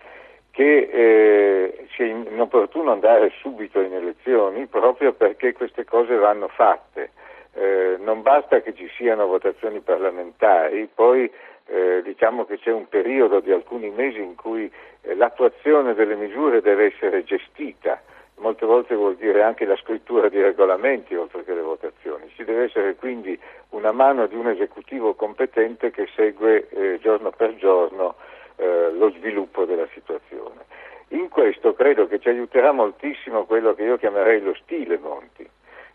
[0.50, 7.10] che eh, sia inopportuno andare subito in elezioni proprio perché queste cose vanno fatte.
[7.52, 11.30] Eh, non basta che ci siano votazioni parlamentari, poi
[11.66, 14.70] eh, diciamo che c'è un periodo di alcuni mesi in cui
[15.02, 18.00] eh, l'attuazione delle misure deve essere gestita
[18.38, 22.30] molte volte vuol dire anche la scrittura di regolamenti oltre che le votazioni.
[22.34, 23.38] Ci deve essere quindi
[23.70, 28.16] una mano di un esecutivo competente che segue eh, giorno per giorno
[28.56, 30.64] eh, lo sviluppo della situazione.
[31.08, 35.48] In questo credo che ci aiuterà moltissimo quello che io chiamerei lo stile Monti,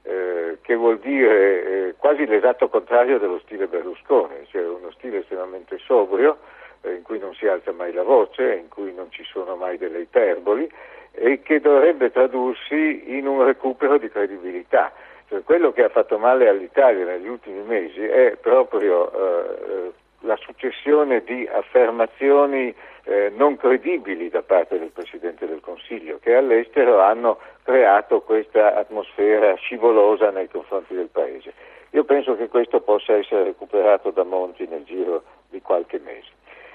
[0.04, 5.78] eh, che vuol dire eh, quasi l'esatto contrario dello stile Berlusconi, cioè uno stile estremamente
[5.80, 6.38] sobrio,
[6.84, 10.00] in cui non si alza mai la voce, in cui non ci sono mai delle
[10.00, 10.70] iperboli
[11.12, 14.92] e che dovrebbe tradursi in un recupero di credibilità.
[15.28, 19.92] Cioè, quello che ha fatto male all'Italia negli ultimi mesi è proprio eh,
[20.22, 27.00] la successione di affermazioni eh, non credibili da parte del Presidente del Consiglio, che all'estero
[27.00, 31.54] hanno creato questa atmosfera scivolosa nei confronti del Paese.
[31.92, 36.30] Io penso che questo possa essere recuperato da Monti nel giro di qualche mese.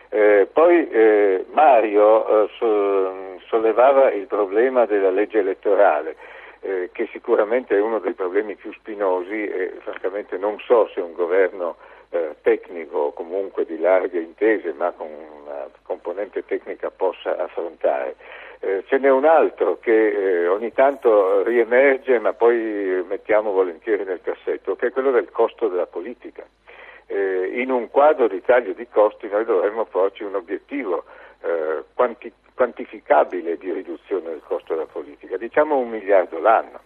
[0.08, 6.16] Eh, poi eh, Mario eh, so, sollevava il problema della legge elettorale,
[6.60, 11.12] eh, che sicuramente è uno dei problemi più spinosi e francamente non so se un
[11.12, 11.76] governo
[12.10, 18.14] eh, tecnico comunque di larghe intese, ma con una componente tecnica possa affrontare.
[18.60, 24.76] Eh, ce n'è un altro che ogni tanto riemerge ma poi mettiamo volentieri nel cassetto,
[24.76, 26.44] che è quello del costo della politica
[27.06, 31.04] eh, in un quadro di taglio di costi noi dovremmo porci un obiettivo
[31.42, 36.80] eh, quanti- quantificabile di riduzione del costo della politica, diciamo un miliardo l'anno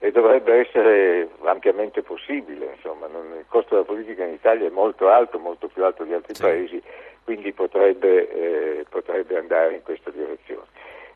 [0.00, 5.08] e dovrebbe essere ampiamente possibile, insomma, non, il costo della politica in Italia è molto
[5.08, 6.42] alto, molto più alto di altri sì.
[6.42, 6.82] paesi,
[7.24, 10.66] quindi potrebbe, eh, potrebbe, andare in questa direzione.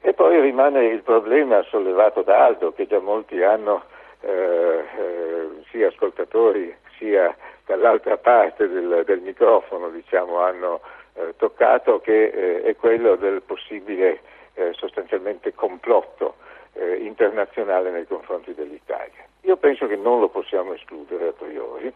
[0.00, 3.85] E poi rimane il problema sollevato da Aldo, che già molti hanno,
[4.20, 7.37] eh, eh, sia ascoltatori sia
[7.67, 10.81] dall'altra parte del, del microfono diciamo, hanno
[11.15, 14.21] eh, toccato, che eh, è quello del possibile
[14.55, 16.37] eh, sostanzialmente complotto
[16.75, 19.25] eh, internazionale nei confronti dell'Italia.
[19.43, 21.93] Io penso che non lo possiamo escludere a priori.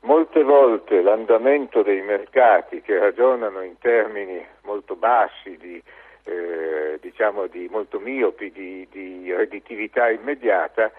[0.00, 5.82] Molte volte l'andamento dei mercati che ragionano in termini molto bassi, di,
[6.24, 10.92] eh, diciamo di molto miopi, di, di redditività immediata,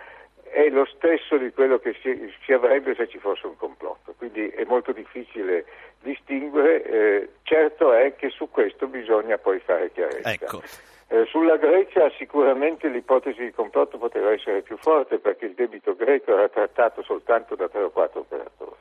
[0.51, 4.47] è lo stesso di quello che si, si, avrebbe se ci fosse un complotto, quindi
[4.49, 5.65] è molto difficile
[6.01, 10.31] distinguere, eh, certo è che su questo bisogna poi fare chiarezza.
[10.31, 10.61] Ecco.
[11.09, 16.33] Eh, sulla Grecia sicuramente l'ipotesi di complotto poteva essere più forte perché il debito greco
[16.33, 18.75] era trattato soltanto da 3 o 4 operatori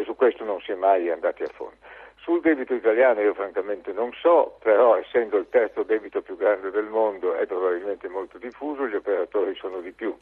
[0.00, 1.76] e su questo non si è mai andati a fondo.
[2.16, 6.84] Sul debito italiano io francamente non so, però essendo il terzo debito più grande del
[6.84, 10.14] mondo è probabilmente molto diffuso, gli operatori sono di più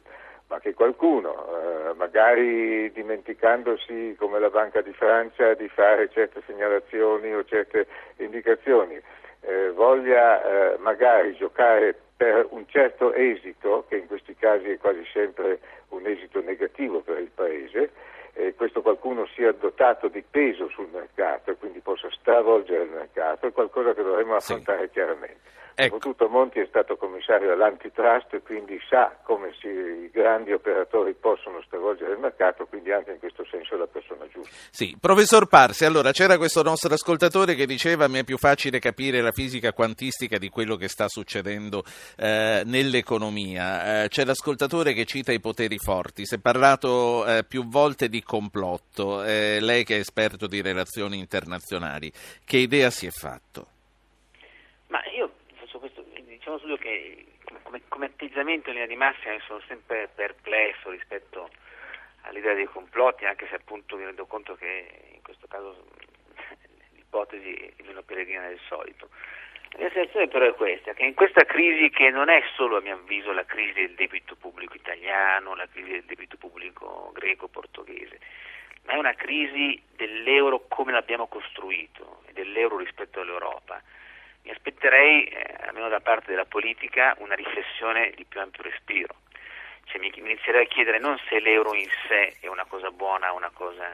[0.49, 7.33] ma che qualcuno, eh, magari dimenticandosi come la Banca di Francia di fare certe segnalazioni
[7.35, 7.85] o certe
[8.17, 8.99] indicazioni,
[9.41, 10.41] eh, voglia
[10.73, 16.05] eh, magari giocare per un certo esito, che in questi casi è quasi sempre un
[16.07, 17.91] esito negativo per il Paese,
[18.39, 23.47] e questo qualcuno sia dotato di peso sul mercato e quindi possa stravolgere il mercato,
[23.47, 24.91] è qualcosa che dovremmo affrontare sì.
[24.91, 25.57] chiaramente.
[25.81, 25.95] Ecco.
[25.95, 31.61] Soprattutto Monti è stato commissario all'antitrust e quindi sa come si, i grandi operatori possono
[31.61, 34.53] stravolgere il mercato, quindi anche in questo senso è la persona giusta.
[34.71, 39.21] Sì, professor Parsi, allora c'era questo nostro ascoltatore che diceva mi è più facile capire
[39.21, 41.85] la fisica quantistica di quello che sta succedendo
[42.17, 44.03] eh, nell'economia.
[44.03, 48.21] Eh, c'è l'ascoltatore che cita i poteri forti, si è parlato eh, più volte di
[48.29, 52.11] complotto, eh, lei che è esperto di relazioni internazionali,
[52.45, 53.65] che idea si è fatto?
[54.89, 55.33] Ma io
[56.27, 57.25] diciamo solo che
[57.63, 61.49] come, come, atteggiamento in linea di massima sono sempre perplesso rispetto
[62.21, 65.87] all'idea dei complotti, anche se appunto mi rendo conto che in questo caso
[66.93, 69.09] l'ipotesi è meno peregrina del solito.
[69.77, 72.95] La sensazione però è questa, che in questa crisi che non è solo a mio
[72.95, 78.19] avviso la crisi del debito pubblico italiano, la crisi del debito pubblico greco, portoghese,
[78.83, 83.81] ma è una crisi dell'euro come l'abbiamo costruito e dell'euro rispetto all'Europa.
[84.43, 89.15] Mi aspetterei, eh, almeno da parte della politica, una riflessione di più ampio respiro.
[89.85, 93.35] Cioè, mi inizierei a chiedere non se l'euro in sé è una cosa buona o
[93.35, 93.85] una cosa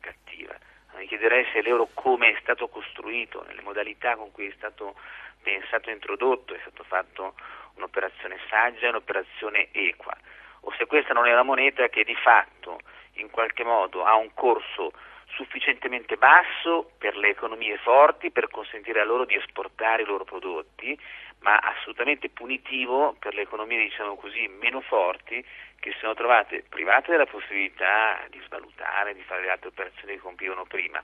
[0.00, 0.56] cattiva,
[0.96, 4.94] mi chiederei se l'euro come è stato costruito, nelle modalità con cui è stato
[5.42, 7.34] pensato e introdotto, è stato fatto
[7.74, 10.16] un'operazione saggia, un'operazione equa,
[10.60, 12.80] o se questa non è una moneta che di fatto
[13.14, 14.92] in qualche modo ha un corso
[15.34, 20.98] sufficientemente basso per le economie forti per consentire a loro di esportare i loro prodotti,
[21.40, 25.44] ma assolutamente punitivo per le economie diciamo così meno forti
[25.80, 30.20] che si sono trovate private della possibilità di svalutare, di fare le altre operazioni che
[30.20, 31.02] compivano prima.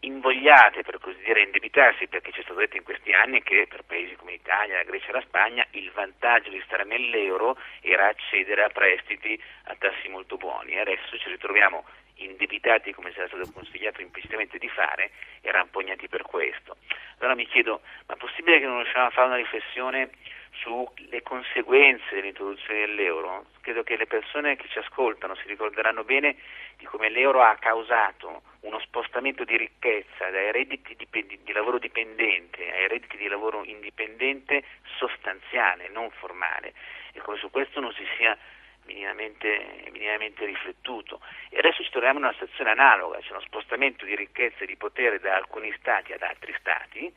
[0.00, 3.66] Invogliate per così dire a indebitarsi perché ci è stato detto in questi anni che
[3.68, 8.06] per paesi come l'Italia, la Grecia e la Spagna il vantaggio di stare nell'euro era
[8.06, 10.72] accedere a prestiti a tassi molto buoni.
[10.72, 11.84] E adesso ci ritroviamo
[12.18, 15.10] indebitati come era stato consigliato implicitamente di fare
[15.40, 16.76] e rampognati per questo.
[17.18, 20.10] Allora mi chiedo, ma è possibile che non riusciamo a fare una riflessione
[20.52, 23.46] sulle conseguenze dell'introduzione dell'euro?
[23.60, 26.36] Credo che le persone che ci ascoltano si ricorderanno bene
[26.76, 32.70] di come l'euro ha causato uno spostamento di ricchezza dai redditi di, di lavoro dipendente
[32.72, 34.64] ai redditi di lavoro indipendente
[34.96, 36.72] sostanziale, non formale,
[37.12, 38.36] e come su questo non si sia
[38.88, 41.20] minimamente, minimamente, riflettuto.
[41.50, 44.76] E adesso ci troviamo in una situazione analoga, c'è uno spostamento di ricchezza e di
[44.76, 47.12] potere da alcuni stati ad altri stati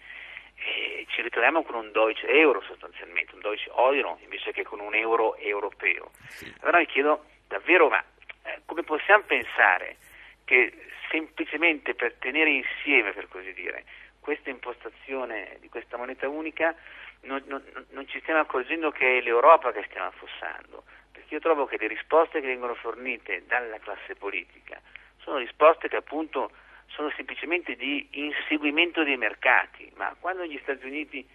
[0.64, 4.94] e ci ritroviamo con un Deutsche Euro sostanzialmente, un Deutsche Euro invece che con un
[4.94, 6.12] euro europeo.
[6.28, 6.54] Sì.
[6.60, 8.04] Allora mi chiedo davvero, ma
[8.44, 9.98] eh, come possiamo pensare
[10.46, 10.72] che
[11.10, 13.86] semplicemente per tenere insieme, per così dire,
[14.20, 16.76] questa impostazione di questa moneta unica
[17.22, 20.84] non, non, non ci stiamo accorgendo che è l'Europa che stiamo affossando?
[21.32, 24.82] Io trovo che le risposte che vengono fornite dalla classe politica
[25.24, 26.52] sono risposte che appunto
[26.88, 31.26] sono semplicemente di inseguimento dei mercati, ma quando gli Stati Uniti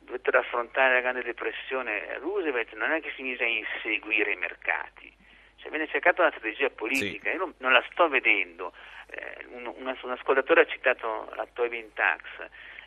[0.00, 5.14] dovettero affrontare la grande depressione, Roosevelt non è che si mise a inseguire i mercati,
[5.56, 7.36] cioè viene cercata una strategia politica, sì.
[7.36, 8.72] io non, non, la sto vedendo,
[9.10, 12.22] eh, un, un, un, ascoltatore ha citato la Tobin Tax,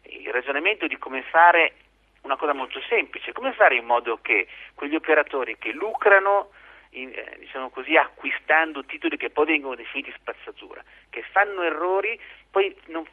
[0.03, 1.73] il ragionamento di come fare
[2.21, 6.51] una cosa molto semplice, come fare in modo che quegli operatori che lucrano
[6.91, 12.75] in, eh, diciamo così, acquistando titoli che poi vengono definiti spazzatura, che fanno errori, poi
[12.87, 13.05] non,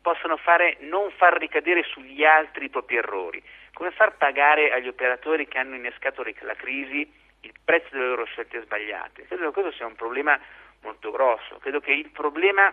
[0.00, 3.42] possono fare, non far ricadere sugli altri i propri errori,
[3.72, 8.60] come far pagare agli operatori che hanno innescato la crisi il prezzo delle loro scelte
[8.62, 9.26] sbagliate.
[9.26, 10.38] Credo che questo sia un problema
[10.82, 12.72] molto grosso, credo che il problema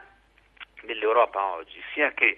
[0.81, 2.37] dell'Europa oggi sia che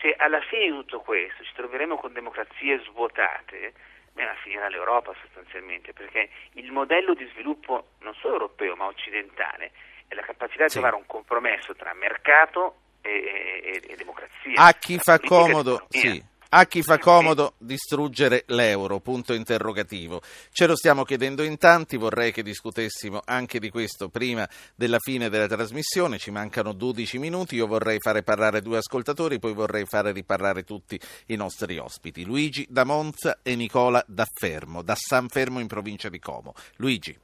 [0.00, 3.72] se alla fine di tutto questo ci troveremo con democrazie svuotate,
[4.12, 9.72] beh, finirà l'Europa sostanzialmente, perché il modello di sviluppo non solo europeo ma occidentale
[10.08, 13.10] è la capacità di trovare un compromesso tra mercato e,
[13.62, 14.54] e, e democrazia.
[14.56, 20.20] A chi fa comodo, sì a chi fa comodo distruggere l'euro, punto interrogativo.
[20.50, 25.28] Ce lo stiamo chiedendo in tanti, vorrei che discutessimo anche di questo prima della fine
[25.28, 30.12] della trasmissione, ci mancano 12 minuti, io vorrei fare parlare due ascoltatori, poi vorrei fare
[30.12, 35.60] riparlare tutti i nostri ospiti, Luigi da Monza e Nicola da Fermo, da San Fermo
[35.60, 36.54] in provincia di Como.
[36.76, 37.16] Luigi.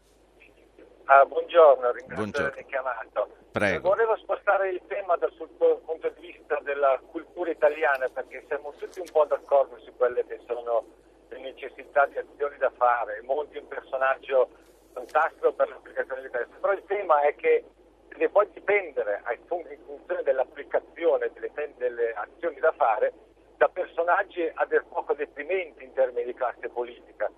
[1.08, 2.48] Ah, buongiorno, ringrazio buongiorno.
[2.48, 3.28] per aver chiamato.
[3.52, 3.88] Prego.
[3.88, 9.06] Volevo spostare il tema dal punto di vista della cultura italiana perché siamo tutti un
[9.12, 10.84] po' d'accordo su quelle che sono
[11.28, 13.22] le necessità di azioni da fare.
[13.22, 14.48] Monti è un personaggio
[14.92, 17.64] fantastico per l'applicazione di questo, però il tema è che
[18.08, 23.12] deve poi dipendere in funzione dell'applicazione delle, delle azioni da fare
[23.56, 27.30] da personaggi a dir poco deprimenti in termini di classe politica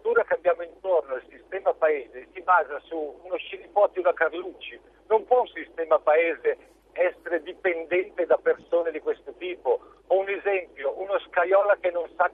[0.00, 4.80] struttura che abbiamo intorno, il sistema paese, si basa su uno e una Carlucci.
[5.08, 6.56] Non può un sistema paese
[6.92, 9.78] essere dipendente da persone di questo tipo.
[10.06, 12.30] Ho un esempio, uno Scaiola che non sa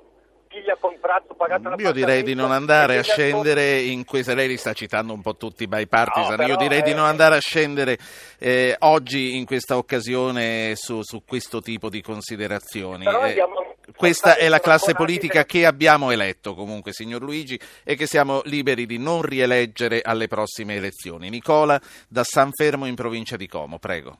[0.49, 4.49] chi gli ha comprato, pagato Io direi di non andare a scendere in questo, lei
[4.49, 6.82] li sta citando un po' tutti i bipartisan, no, io direi è...
[6.82, 7.99] di non andare a scendere
[8.38, 13.05] eh, oggi in questa occasione su, su, questo tipo di considerazioni.
[13.05, 17.94] Però eh, abbiamo questa è la classe politica che abbiamo eletto comunque, signor Luigi, e
[17.94, 21.30] che siamo liberi di non rieleggere alle prossime elezioni.
[21.30, 24.18] Nicola da San Fermo in provincia di Como, prego.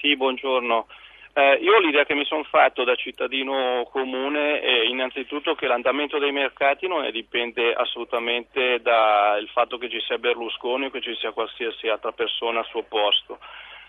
[0.00, 0.86] Sì, buongiorno.
[1.38, 6.32] Eh, io l'idea che mi sono fatto da cittadino comune è innanzitutto che l'andamento dei
[6.32, 11.86] mercati non dipende assolutamente dal fatto che ci sia Berlusconi o che ci sia qualsiasi
[11.86, 13.38] altra persona al suo posto.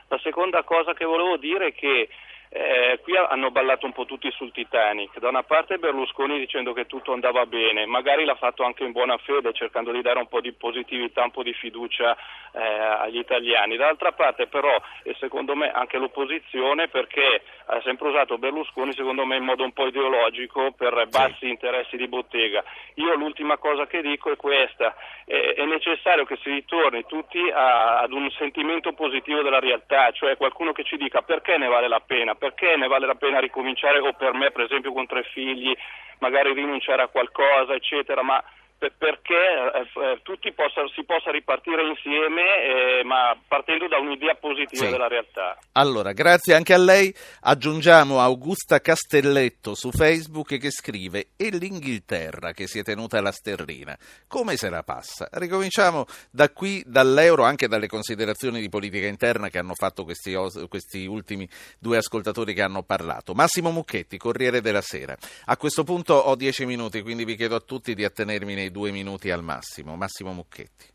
[0.09, 2.09] La seconda cosa che volevo dire è che
[2.51, 5.19] eh, qui hanno ballato un po' tutti sul Titanic.
[5.19, 9.17] Da una parte Berlusconi dicendo che tutto andava bene, magari l'ha fatto anche in buona
[9.17, 12.17] fede, cercando di dare un po' di positività, un po' di fiducia
[12.53, 13.77] eh, agli italiani.
[13.77, 19.35] Dall'altra parte però, e secondo me anche l'opposizione, perché ha sempre usato Berlusconi, secondo me
[19.35, 22.63] in modo un po' ideologico, per bassi interessi di bottega.
[22.95, 24.95] Io l'ultima cosa che dico è questa,
[25.25, 30.35] è, è necessario che si ritorni tutti a, ad un sentimento positivo della realtà, cioè
[30.35, 33.99] qualcuno che ci dica perché ne vale la pena, perché ne vale la pena ricominciare
[33.99, 35.75] o per me per esempio con tre figli
[36.19, 38.43] magari rinunciare a qualcosa eccetera ma
[38.79, 44.85] perché eh, eh, tutti possa, si possa ripartire insieme, eh, ma partendo da un'idea positiva
[44.85, 44.91] sì.
[44.91, 45.57] della realtà.
[45.73, 47.13] Allora, grazie anche a lei.
[47.41, 53.97] Aggiungiamo Augusta Castelletto su Facebook che scrive: E l'Inghilterra che si è tenuta la sterlina,
[54.27, 55.27] come se la passa?
[55.31, 60.33] Ricominciamo da qui, dall'euro, anche dalle considerazioni di politica interna che hanno fatto questi,
[60.69, 63.33] questi ultimi due ascoltatori che hanno parlato.
[63.33, 65.17] Massimo Mucchetti, Corriere della Sera.
[65.45, 68.91] A questo punto ho dieci minuti, quindi vi chiedo a tutti di attenermi nei due
[68.91, 69.95] minuti al massimo.
[69.95, 70.85] Massimo Mucchetti.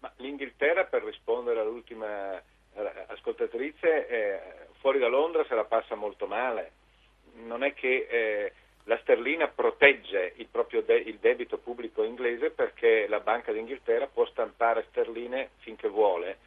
[0.00, 2.40] Ma L'Inghilterra, per rispondere all'ultima
[3.08, 4.40] ascoltatrice, eh,
[4.80, 6.72] fuori da Londra se la passa molto male.
[7.44, 8.52] Non è che eh,
[8.84, 14.26] la sterlina protegge il proprio de- il debito pubblico inglese perché la Banca d'Inghilterra può
[14.26, 16.38] stampare sterline finché vuole,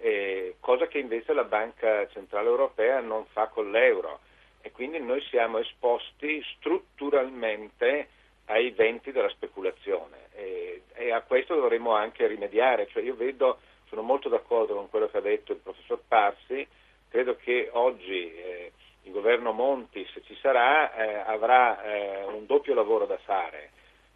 [0.00, 4.20] eh, cosa che invece la Banca Centrale Europea non fa con l'euro
[4.60, 8.08] e quindi noi siamo esposti strutturalmente
[8.48, 12.86] ai venti della speculazione e, e, a questo dovremmo anche rimediare.
[12.88, 16.66] Cioè io vedo, sono molto d'accordo con quello che ha detto il professor Parsi,
[17.08, 18.72] credo che oggi eh,
[19.02, 23.70] il governo Monti, se ci sarà, eh, avrà eh, un doppio lavoro da fare,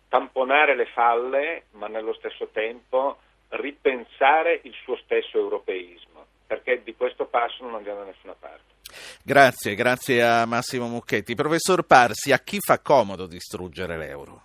[0.09, 3.18] tamponare le falle ma nello stesso tempo
[3.49, 8.72] ripensare il suo stesso europeismo, perché di questo passo non andiamo da nessuna parte.
[9.24, 11.34] Grazie, grazie a Massimo Mucchetti.
[11.34, 14.43] Professor Parsi, a chi fa comodo distruggere l'euro?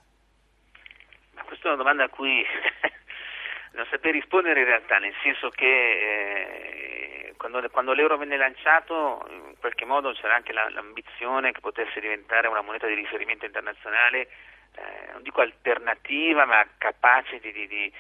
[1.34, 2.44] Ma questa è una domanda a cui
[3.74, 9.56] non saprei rispondere in realtà, nel senso che eh, quando, quando, l'euro venne lanciato in
[9.60, 14.30] qualche modo c'era anche la, l'ambizione che potesse diventare una moneta di riferimento internazionale,
[14.76, 17.92] eh, non dico alternativa, ma capace di, di, di,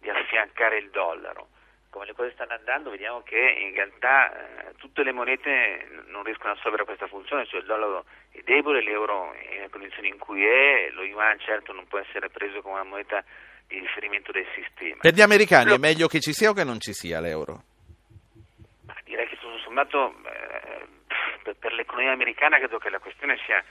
[0.00, 1.48] di affiancare il dollaro
[1.96, 6.52] come le cose stanno andando vediamo che in realtà eh, tutte le monete non riescono
[6.52, 10.44] a assolvere questa funzione, cioè il dollaro è debole, l'euro è nelle condizioni in cui
[10.44, 13.24] è, lo yuan certo non può essere preso come una moneta
[13.66, 15.00] di riferimento del sistema.
[15.00, 15.76] Per gli americani lo...
[15.76, 17.62] è meglio che ci sia o che non ci sia l'euro?
[18.84, 23.64] Ma direi che tutto sommato eh, per l'economia americana credo che la questione sia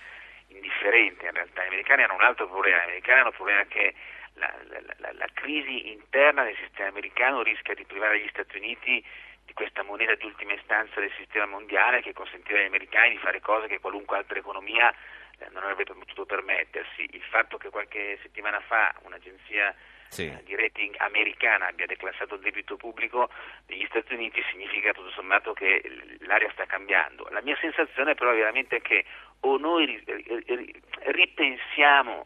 [0.47, 3.93] indifferente in realtà, gli americani hanno un altro problema, gli americani hanno un problema che
[4.36, 9.03] la, la, la, crisi interna del sistema americano rischia di privare gli Stati Uniti
[9.45, 13.39] di questa moneta di ultima istanza del sistema mondiale che consentirà agli americani di fare
[13.39, 17.07] cose che qualunque altra economia eh, non avrebbe potuto permettersi.
[17.11, 19.73] Il fatto che qualche settimana fa un'agenzia
[20.09, 20.27] sì.
[20.27, 23.29] eh, di rating americana abbia declassato il debito pubblico
[23.65, 25.81] degli Stati Uniti significa tutto sommato che
[26.19, 27.27] l'aria sta cambiando.
[27.29, 29.05] La mia sensazione però è veramente che
[29.41, 30.03] o noi
[31.11, 32.25] ripensiamo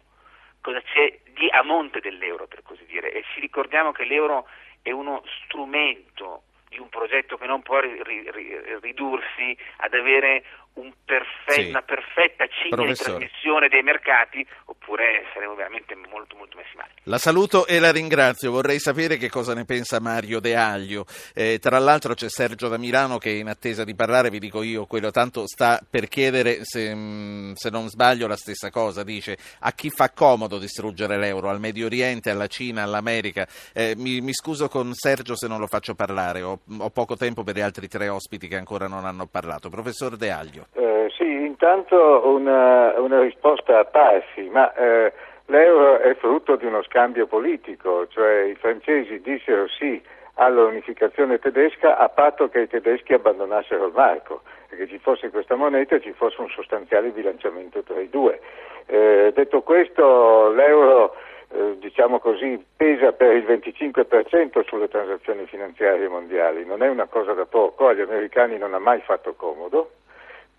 [0.62, 4.48] cosa c'è di a monte dell'euro, per così dire, e ci ricordiamo che l'euro
[4.82, 10.44] è uno strumento di un progetto che non può ri, ri, ridursi ad avere
[10.74, 11.70] un perfe- sì.
[11.70, 16.92] una perfetta ciglia di trasmissione dei mercati oppure saremo veramente molto molto messi male.
[17.04, 21.06] La saluto e la ringrazio, vorrei sapere che cosa ne pensa Mario De Aglio.
[21.34, 24.62] Eh, tra l'altro c'è Sergio da Milano che è in attesa di parlare, vi dico
[24.62, 29.38] io, quello tanto sta per chiedere se, mm, se non sbaglio la stessa cosa, dice
[29.60, 33.48] a chi fa comodo distruggere l'euro, al Medio Oriente, alla Cina, all'America.
[33.74, 37.44] Eh, mi, mi, scuso con Sergio se non lo faccio parlare, ho, ho poco tempo
[37.44, 39.70] per gli altri tre ospiti che ancora non hanno parlato.
[39.70, 40.59] Professor De Aglio.
[40.74, 45.14] Eh, sì, intanto una, una, risposta a Parsi, ma eh,
[45.46, 50.02] l'euro è frutto di uno scambio politico, cioè i francesi dissero sì
[50.36, 55.56] all'unificazione tedesca a patto che i tedeschi abbandonassero il marco e che ci fosse questa
[55.56, 58.40] moneta e ci fosse un sostanziale bilanciamento tra i due.
[58.86, 61.16] Eh, detto questo, l'euro
[61.52, 67.34] eh, diciamo così, pesa per il 25% sulle transazioni finanziarie mondiali, non è una cosa
[67.34, 69.92] da poco, agli americani non ha mai fatto comodo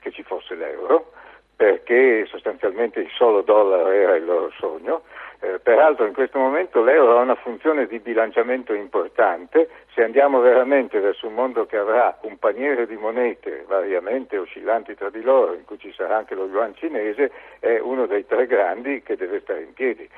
[0.01, 1.13] che ci fosse l'euro,
[1.55, 5.03] perché sostanzialmente il solo dollaro era il loro sogno.
[5.43, 11.01] Eh, peraltro in questo momento l'euro ha una funzione di bilanciamento importante, se andiamo veramente
[11.01, 15.65] verso un mondo che avrà un paniere di monete variamente oscillanti tra di loro, in
[15.65, 19.63] cui ci sarà anche lo yuan cinese, è uno dei tre grandi che deve stare
[19.63, 20.09] in piedi.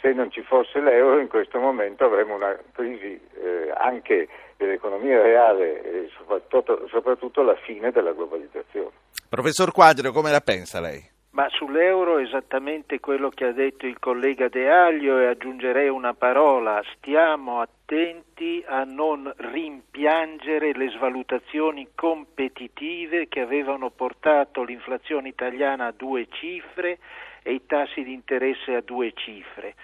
[0.00, 5.82] Se non ci fosse l'euro in questo momento avremo una crisi eh, anche dell'economia reale
[5.82, 8.92] e soprattutto, soprattutto la fine della globalizzazione.
[9.30, 11.00] Professor Quadrio, come la pensa lei?
[11.30, 16.82] Ma sull'euro esattamente quello che ha detto il collega De Aglio e aggiungerei una parola,
[16.96, 26.26] stiamo attenti a non rimpiangere le svalutazioni competitive che avevano portato l'inflazione italiana a due
[26.28, 26.98] cifre
[27.44, 29.76] e i tassi di interesse a due cifre.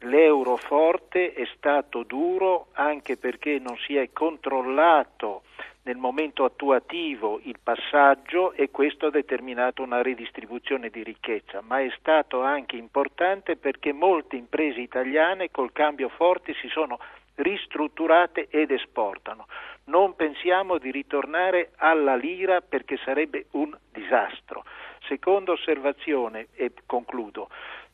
[0.00, 5.42] L'euro forte è stato duro anche perché non si è controllato
[5.88, 11.90] nel momento attuativo il passaggio e questo ha determinato una ridistribuzione di ricchezza, ma è
[11.98, 16.98] stato anche importante perché molte imprese italiane col cambio forte si sono
[17.36, 19.46] ristrutturate ed esportano.
[19.84, 24.64] Non pensiamo di ritornare alla lira perché sarebbe un disastro.
[25.06, 27.48] Seconda osservazione e concludo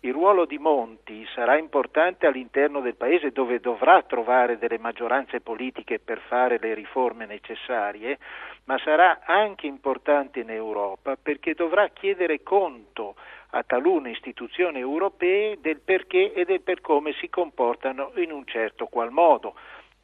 [0.05, 5.99] il ruolo di Monti sarà importante all'interno del Paese dove dovrà trovare delle maggioranze politiche
[5.99, 8.19] per fare le riforme necessarie,
[8.65, 13.15] ma sarà anche importante in Europa perché dovrà chiedere conto
[13.51, 18.87] a talune istituzioni europee del perché e del per come si comportano in un certo
[18.87, 19.55] qual modo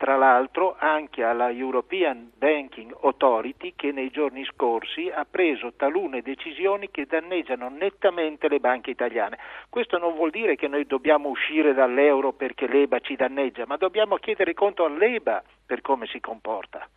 [0.00, 6.90] tra l'altro anche alla European Banking Authority che nei giorni scorsi ha preso talune decisioni
[6.90, 9.36] che danneggiano nettamente le banche italiane.
[9.68, 14.16] Questo non vuol dire che noi dobbiamo uscire dall'euro perché l'EBA ci danneggia, ma dobbiamo
[14.16, 16.88] chiedere conto all'EBA per come si comporta.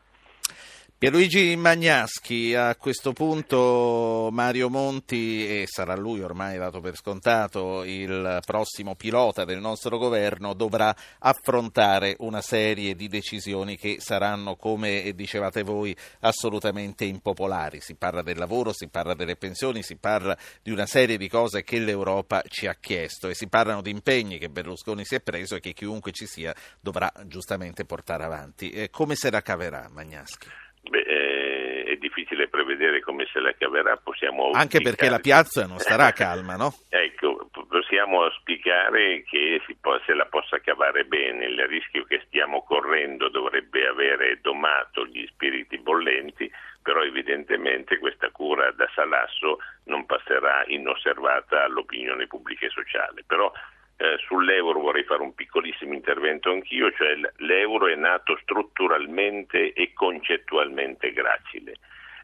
[1.04, 8.40] Pierluigi Magnaschi, a questo punto Mario Monti, e sarà lui ormai dato per scontato il
[8.46, 15.64] prossimo pilota del nostro governo, dovrà affrontare una serie di decisioni che saranno, come dicevate
[15.64, 17.82] voi, assolutamente impopolari.
[17.82, 21.66] Si parla del lavoro, si parla delle pensioni, si parla di una serie di cose
[21.66, 25.56] che l'Europa ci ha chiesto e si parlano di impegni che Berlusconi si è preso
[25.56, 28.88] e che chiunque ci sia dovrà giustamente portare avanti.
[28.90, 30.63] Come se la caverà Magnaschi?
[30.90, 35.80] Beh, eh, è difficile prevedere come se la caverà, possiamo Anche perché la piazza non
[35.80, 36.74] starà calma, no?
[36.90, 43.30] ecco, possiamo auspicare che po- se la possa cavare bene, il rischio che stiamo correndo
[43.30, 51.64] dovrebbe avere domato gli spiriti bollenti, però evidentemente questa cura da salasso non passerà inosservata
[51.64, 53.24] all'opinione pubblica e sociale.
[53.26, 53.52] Però
[53.98, 61.14] eh, sull'euro vorrei fare un piccolissimo intervento anch'io, cioè l'euro è nato strutturalmente e concettualmente
[61.14, 61.76] gracile.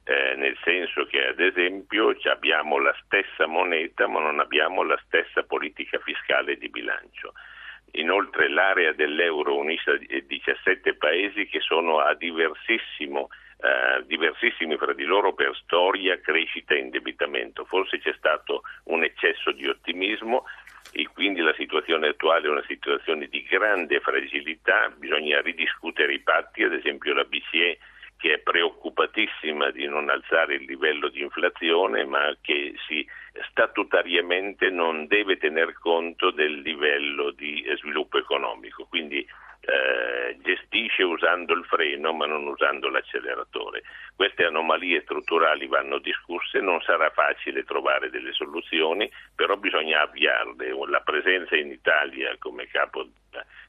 [0.04, 5.44] Eh, nel senso che ad esempio abbiamo la stessa moneta ma non abbiamo la stessa
[5.44, 7.34] politica fiscale di bilancio.
[7.94, 13.30] Inoltre l'area dell'euro unisce 17 paesi che sono a diversissimo
[13.60, 17.66] Uh, diversissimi fra di loro per storia, crescita e indebitamento.
[17.66, 20.46] Forse c'è stato un eccesso di ottimismo
[20.94, 26.64] e quindi la situazione attuale è una situazione di grande fragilità, bisogna ridiscutere i patti,
[26.64, 27.80] ad esempio la BCE
[28.20, 33.06] che è preoccupatissima di non alzare il livello di inflazione, ma che si
[33.50, 38.86] statutariamente non deve tener conto del livello di sviluppo economico.
[38.88, 39.26] Quindi
[39.62, 43.84] eh, gestisce usando il freno ma non usando l'acceleratore.
[44.16, 50.74] Queste anomalie strutturali vanno discusse, non sarà facile trovare delle soluzioni, però bisogna avviarle.
[50.88, 53.08] La presenza in Italia come capo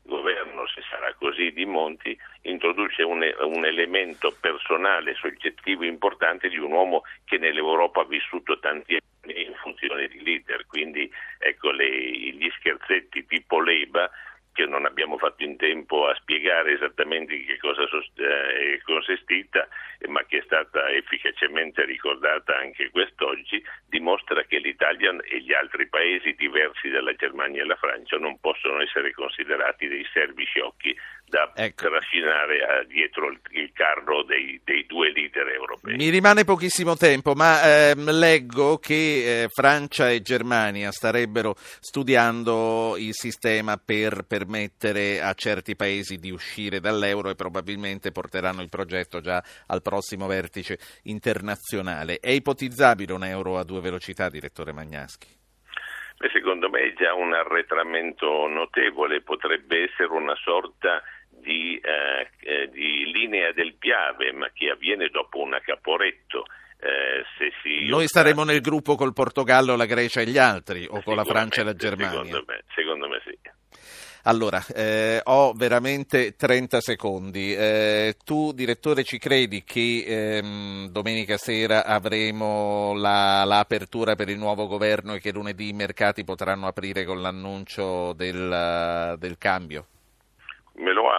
[0.03, 6.72] governo, se sarà così, di Monti, introduce un, un, elemento personale, soggettivo importante di un
[6.72, 12.51] uomo che nell'Europa ha vissuto tanti anni in funzione di leader, quindi ecco le, gli
[12.59, 14.11] scherzetti tipo Leba
[14.61, 19.66] che non abbiamo fatto in tempo a spiegare esattamente in che cosa eh, è consistita,
[20.08, 26.34] ma che è stata efficacemente ricordata anche quest'oggi, dimostra che l'Italia e gli altri paesi
[26.34, 30.94] diversi dalla Germania e la Francia non possono essere considerati dei servi sciocchi
[31.31, 31.89] da ecco.
[31.89, 35.97] trascinare dietro il, il carro dei, dei, due leader europei.
[35.97, 43.14] Mi rimane pochissimo tempo, ma ehm, leggo che eh, Francia e Germania starebbero studiando il
[43.14, 49.43] sistema per permettere a certi paesi di uscire dall'euro e probabilmente porteranno il progetto già
[49.68, 52.18] al prossimo vertice internazionale.
[52.18, 55.39] È ipotizzabile un euro a due velocità, direttore Magnaschi?
[56.28, 61.03] secondo me è già un arretramento notevole, potrebbe essere una sorta di,
[61.47, 66.45] eh, eh, di linea del Piave, ma che avviene dopo una Caporetto.
[66.82, 67.24] Eh,
[67.61, 71.24] si Noi staremo nel gruppo col Portogallo, la Grecia e gli altri, o con la
[71.24, 72.24] Francia e la Germania?
[72.24, 73.38] Secondo me, secondo me sì.
[74.24, 77.55] Allora, eh, ho veramente 30 secondi.
[77.55, 84.66] Eh, tu, direttore, ci credi che ehm, domenica sera avremo la, l'apertura per il nuovo
[84.66, 89.86] governo e che lunedì i mercati potranno aprire con l'annuncio del, del cambio?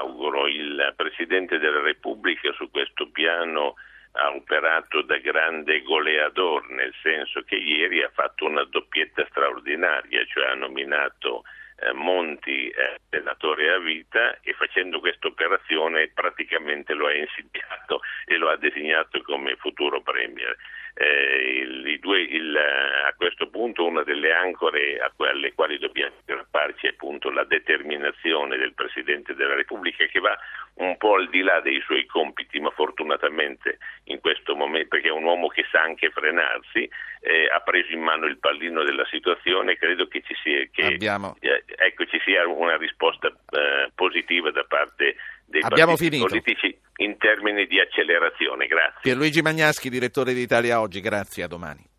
[0.02, 3.76] Auguro, il Presidente della Repubblica su questo piano
[4.14, 10.48] ha operato da grande goleador, nel senso che ieri ha fatto una doppietta straordinaria, cioè
[10.48, 11.44] ha nominato
[11.78, 18.38] eh, Monti eh, senatore a vita e facendo questa operazione praticamente lo ha insidiato e
[18.38, 20.56] lo ha designato come futuro premier.
[20.94, 26.88] Eh, il, due, il, eh, a questo punto una delle ancore alle quali dobbiamo aggrapparci
[26.88, 30.38] è appunto la determinazione del Presidente della Repubblica che va
[30.76, 35.12] un po' al di là dei suoi compiti, ma fortunatamente in questo momento, perché è
[35.12, 36.90] un uomo che sa anche frenarsi,
[37.22, 41.38] eh, ha preso in mano il pallino della situazione, credo che ci sia, che, Abbiamo...
[41.40, 45.16] eh, ecco, ci sia una risposta eh, positiva da parte
[45.52, 46.26] dei Abbiamo finito.
[46.26, 48.66] politici in termini di accelerazione.
[48.66, 49.00] Grazie.
[49.02, 51.91] Pierluigi Magnaschi, direttore di Italia Oggi, grazie, a domani.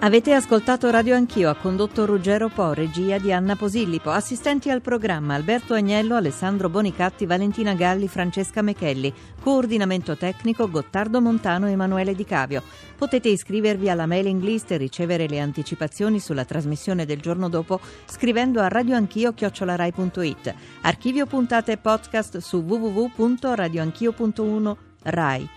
[0.00, 5.34] Avete ascoltato Radio Anch'io, ha condotto Ruggero Po, regia di Anna Posillipo, assistenti al programma
[5.34, 12.24] Alberto Agnello, Alessandro Bonicatti, Valentina Galli, Francesca Mechelli, coordinamento tecnico Gottardo Montano e Emanuele Di
[12.24, 12.62] Cavio.
[12.96, 18.60] Potete iscrivervi alla mailing list e ricevere le anticipazioni sulla trasmissione del giorno dopo scrivendo
[18.60, 20.54] a radioanchio.it.
[20.82, 25.48] Archivio puntate e podcast su www.radioanchio.1 Rai.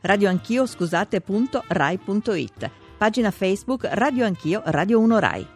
[0.00, 2.84] Radioanchio, scusate, punto rai.it.
[2.98, 5.55] Pagina Facebook Radio Anch'io, Radio 1 Rai.